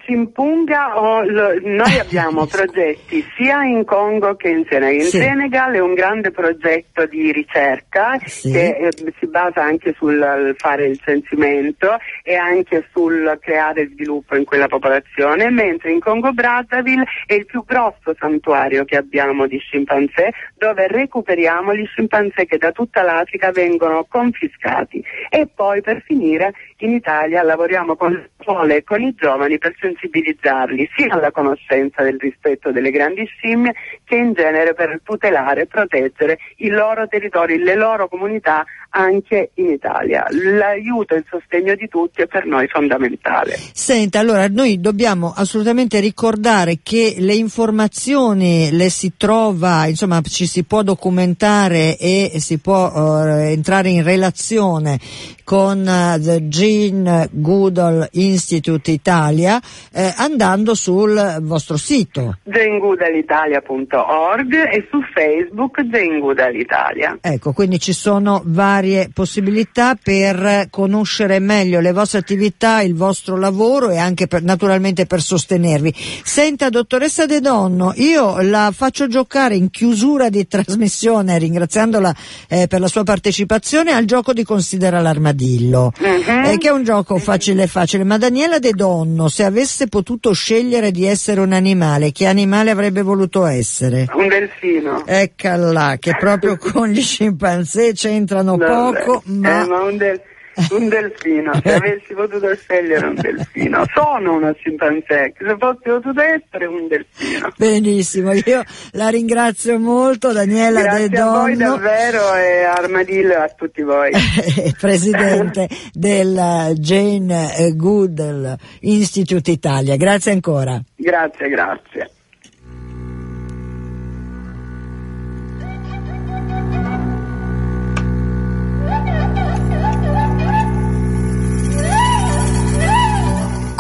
Simpunga 0.06 0.98
o 0.98 1.24
lo, 1.24 1.60
noi 1.62 2.00
abbiamo 2.00 2.46
progetti 2.46 3.26
sia 3.36 3.66
in 3.66 3.84
Congo 3.84 4.36
che 4.36 4.48
in 4.48 4.66
Senegal. 4.70 4.94
In 4.94 5.02
sì. 5.02 5.18
Senegal 5.18 5.74
è 5.74 5.80
un 5.80 5.94
grande 5.94 6.32
progetto 6.32 7.06
di 7.06 7.34
ricerca 7.34 8.18
sì. 8.24 8.52
che 8.52 8.78
eh, 8.78 8.92
si 9.20 9.28
basa 9.28 9.64
anche 9.64 9.94
sul 9.98 10.56
fare 10.58 10.86
il 10.86 11.00
censimento 11.04 11.98
e 12.24 12.36
anche 12.36 12.88
sul 12.94 13.38
creare 13.42 13.90
sviluppo 13.90 14.38
in 14.38 14.46
quella 14.46 14.68
popolazione, 14.68 15.50
mentre 15.50 15.92
in 15.92 16.00
Congo 16.00 16.32
Brazzaville 16.32 17.04
è 17.26 17.34
il 17.34 17.46
più 17.46 17.66
grosso 17.66 18.16
santuario 18.18 18.86
che 18.86 18.96
abbiamo 18.96 19.48
di 19.48 19.58
scimpanzé 19.58 20.32
dove 20.56 20.88
recuperiamo 20.88 21.76
gli 21.76 21.86
scimpanzé 21.86 22.46
che 22.46 22.58
da 22.58 22.72
tutta 22.72 23.02
l'Africa 23.02 23.52
vengono 23.52 24.06
confiscati 24.08 25.04
e 25.30 25.48
poi 25.54 25.82
per 25.82 26.02
finire 26.06 26.54
in 26.78 26.92
Italia 26.92 27.44
lavoriamo 27.44 27.96
con 27.96 28.12
le 28.14 28.30
scuole 28.40 28.78
e 28.78 28.84
con 28.84 29.02
i 29.02 29.14
giovani 29.14 29.57
per 29.58 29.76
sensibilizzare 29.80 30.26
sensibilizzarli 30.28 30.90
sia 30.96 31.14
alla 31.14 31.32
conoscenza 31.32 32.04
del 32.04 32.18
rispetto 32.20 32.72
delle 32.72 32.92
grandi 32.92 33.26
scimmie 33.26 33.74
che 34.04 34.16
in 34.16 34.34
genere 34.34 34.74
per 34.74 35.00
tutelare 35.04 35.62
e 35.62 35.66
proteggere 35.66 36.40
il 36.58 36.74
loro 36.74 37.08
territorio, 37.08 37.58
le 37.58 37.76
loro 37.76 38.08
comunità 38.08 38.66
anche 38.90 39.52
in 39.56 39.70
Italia. 39.70 40.26
L'aiuto 40.30 41.14
e 41.14 41.18
il 41.18 41.26
sostegno 41.30 41.76
di 41.76 41.88
tutti 41.88 42.22
è 42.22 42.28
per 42.28 42.46
noi 42.46 42.68
fondamentale. 42.68 43.58
Senta, 43.74 44.20
allora 44.20 44.48
noi 44.48 44.80
dobbiamo 44.80 45.34
assolutamente 45.36 46.00
ricordare 46.00 46.80
che 46.82 47.16
le 47.18 47.36
informazioni 47.36 48.70
le 48.72 48.90
si 48.90 49.14
trova, 49.18 49.88
insomma 49.88 50.22
ci 50.22 50.46
si 50.46 50.64
può 50.64 50.84
documentare 50.84 51.98
e 51.98 52.32
si 52.38 52.60
può 52.60 52.92
uh, 52.92 53.28
entrare 53.50 53.90
in 53.90 54.04
relazione 54.04 55.00
con 55.48 55.80
uh, 55.80 56.20
The 56.20 56.48
Gene 56.48 57.30
Goodall 57.32 58.08
Institute 58.12 58.92
Italia 58.92 59.60
eh, 59.94 60.14
andando 60.18 60.76
sul 60.76 61.38
vostro 61.42 61.78
sito. 61.78 62.38
genegoodallitalia.org 62.44 64.54
e 64.54 64.86
su 64.90 65.00
Facebook 65.14 65.82
Jane 65.84 66.20
Goodall 66.20 66.56
Italia. 66.56 67.18
Ecco, 67.22 67.54
quindi 67.54 67.80
ci 67.80 67.94
sono 67.94 68.42
vari 68.46 68.78
varie 68.78 69.10
possibilità 69.14 69.98
per 70.02 70.68
conoscere 70.70 71.40
meglio 71.40 71.80
le 71.80 71.92
vostre 71.92 72.20
attività, 72.20 72.82
il 72.82 72.96
vostro 72.96 73.38
lavoro 73.38 73.90
e 73.90 73.98
anche 73.98 74.28
per, 74.28 74.44
naturalmente 74.44 75.06
per 75.06 75.22
sostenervi. 75.22 75.94
Senta, 76.24 76.70
dottoressa 76.70 77.26
De 77.26 77.40
Donno, 77.40 77.94
io 77.96 78.42
la 78.42 78.72
faccio 78.74 79.08
giocare 79.08 79.56
in 79.56 79.70
chiusura 79.70 80.30
di 80.30 80.48
trasmissione, 80.48 81.38
ringraziandola 81.38 82.16
eh, 82.48 82.68
per 82.68 82.80
la 82.80 82.88
sua 82.88 83.04
partecipazione, 83.04 83.92
al 83.92 84.06
gioco 84.06 84.34
di 84.34 84.44
Considera 84.44 85.00
l'armadillo, 85.00 85.37
uh-huh. 85.46 86.52
eh, 86.52 86.58
che 86.58 86.68
è 86.68 86.72
un 86.72 86.84
gioco 86.84 87.18
facile 87.18 87.68
facile. 87.68 88.04
Ma 88.04 88.18
Daniela 88.18 88.60
De 88.60 88.72
Donno, 88.72 89.28
se 89.30 89.44
avesse 89.44 89.88
potuto 89.88 90.32
scegliere 90.32 90.92
di 90.92 91.06
essere 91.06 91.42
un 91.42 91.54
animale, 91.54 92.12
che 92.12 92.26
animale 92.26 92.72
avrebbe 92.72 93.02
voluto 93.02 93.46
essere? 93.46 94.08
Un 94.14 94.28
delfino. 94.28 95.06
Eccola, 95.06 95.98
che 96.00 96.16
proprio 96.18 96.58
con 96.58 96.88
gli 96.88 97.02
scimpanzé 97.02 97.94
c'entrano 97.94 98.58
Vabbè. 98.58 99.04
poco, 99.04 99.22
ma... 99.26 99.64
Eh, 99.64 99.68
ma 99.68 99.82
un 99.82 99.98
delfino 99.98 100.36
un 100.72 100.90
delfino, 100.90 101.54
se 101.64 101.74
avessi 101.74 102.14
potuto 102.14 102.56
scegliere 102.56 103.06
un 103.06 103.16
delfino. 103.16 103.84
Sono 103.94 104.36
una 104.36 104.54
scimpanzé, 104.54 105.34
se 105.38 105.56
fossi 105.58 105.82
potuto 105.84 106.22
essere 106.22 106.66
un 106.66 106.88
delfino. 106.88 107.52
Benissimo, 107.58 108.34
io 108.34 108.64
la 108.92 109.10
ringrazio 109.10 109.80
molto 109.80 110.32
Daniela 110.32 110.82
Grazie 110.82 111.10
De 111.10 111.18
Donno. 111.18 111.36
a 111.36 111.40
voi 111.42 111.56
davvero 111.56 112.36
e 112.36 112.64
Armadillo 112.64 113.36
a 113.36 113.48
tutti 113.50 113.82
voi. 113.82 114.12
Presidente 114.80 115.68
del 115.94 116.74
Jane 116.76 117.74
Goodall 117.76 118.56
Institute 118.82 119.52
Italia. 119.52 119.96
Grazie 119.96 120.32
ancora. 120.32 120.82
Grazie, 120.96 121.50
grazie. 121.50 122.12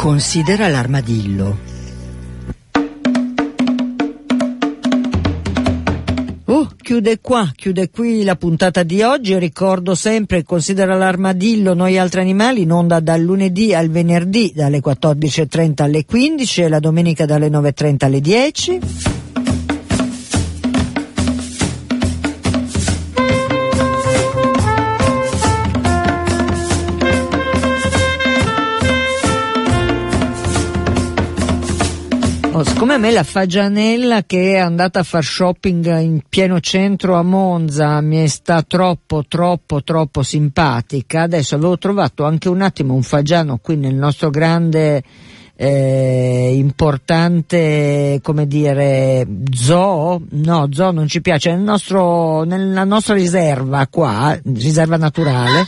Considera 0.07 0.69
l'armadillo. 0.69 1.57
Oh, 6.45 6.69
chiude 6.81 7.19
qua, 7.19 7.51
chiude 7.53 7.89
qui 7.89 8.23
la 8.23 8.37
puntata 8.37 8.83
di 8.83 9.01
oggi. 9.01 9.37
Ricordo 9.37 9.95
sempre, 9.95 10.43
considera 10.43 10.95
l'armadillo, 10.95 11.73
noi 11.73 11.97
altri 11.97 12.21
animali, 12.21 12.61
in 12.61 12.71
onda 12.71 13.01
dal 13.01 13.21
lunedì 13.21 13.73
al 13.73 13.89
venerdì 13.89 14.53
dalle 14.55 14.79
14.30 14.79 15.83
alle 15.83 16.05
15 16.05 16.61
e 16.61 16.69
la 16.69 16.79
domenica 16.79 17.25
dalle 17.25 17.49
9.30 17.49 18.05
alle 18.05 18.21
10. 18.21 18.79
Oh, 32.57 32.63
siccome 32.63 32.95
a 32.95 32.97
me 32.97 33.11
la 33.11 33.21
Fagianella 33.21 34.23
che 34.23 34.53
è 34.53 34.57
andata 34.57 35.01
a 35.01 35.03
far 35.03 35.23
shopping 35.23 35.99
in 35.99 36.21
pieno 36.27 36.59
centro 36.59 37.13
a 37.13 37.21
Monza 37.21 38.01
mi 38.01 38.27
sta 38.27 38.63
troppo 38.63 39.25
troppo 39.27 39.83
troppo 39.83 40.23
simpatica, 40.23 41.21
adesso 41.21 41.53
avevo 41.53 41.77
trovato 41.77 42.25
anche 42.25 42.49
un 42.49 42.61
attimo 42.61 42.95
un 42.95 43.03
fagiano 43.03 43.59
qui 43.61 43.75
nel 43.75 43.93
nostro 43.93 44.31
grande 44.31 45.03
eh, 45.55 46.53
importante 46.55 48.21
come 48.23 48.47
dire 48.47 49.27
zoo? 49.53 50.19
No 50.27 50.67
zoo 50.71 50.91
non 50.91 51.07
ci 51.07 51.21
piace 51.21 51.51
nel 51.51 51.61
nostro, 51.61 52.41
nella 52.41 52.85
nostra 52.85 53.13
riserva 53.13 53.85
qua 53.85 54.35
riserva 54.45 54.97
naturale. 54.97 55.63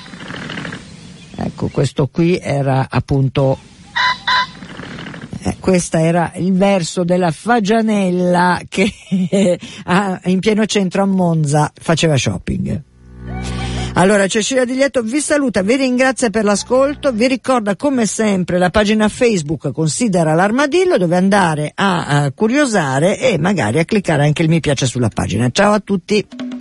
Ecco 1.36 1.68
questo 1.68 2.08
qui 2.08 2.40
era 2.42 2.88
appunto 2.90 3.60
eh, 5.50 5.56
questo 5.60 5.98
era 5.98 6.32
il 6.36 6.54
verso 6.54 7.04
della 7.04 7.32
Fagianella 7.32 8.62
che 8.68 8.92
in 10.26 10.40
pieno 10.40 10.66
centro 10.66 11.04
a 11.04 11.06
Monza 11.06 11.72
faceva 11.80 12.16
shopping. 12.18 12.84
Allora 13.94 14.28
Cecilia 14.28 14.66
Di 14.66 14.76
Lieto 14.76 15.02
vi 15.02 15.20
saluta, 15.20 15.62
vi 15.62 15.76
ringrazia 15.76 16.30
per 16.30 16.44
l'ascolto, 16.44 17.12
vi 17.12 17.28
ricorda 17.28 17.76
come 17.76 18.06
sempre 18.06 18.58
la 18.58 18.70
pagina 18.70 19.10
Facebook 19.10 19.72
Considera 19.72 20.34
l'armadillo 20.34 20.98
dove 20.98 21.18
andare 21.18 21.72
a, 21.74 22.06
a 22.06 22.32
curiosare 22.32 23.20
e 23.20 23.38
magari 23.38 23.80
a 23.80 23.86
cliccare 23.86 24.24
anche 24.24 24.44
il 24.44 24.50
mi 24.50 24.60
piace 24.60 24.86
sulla 24.86 25.10
pagina. 25.10 25.50
Ciao 25.52 25.74
a 25.74 25.80
tutti! 25.80 26.59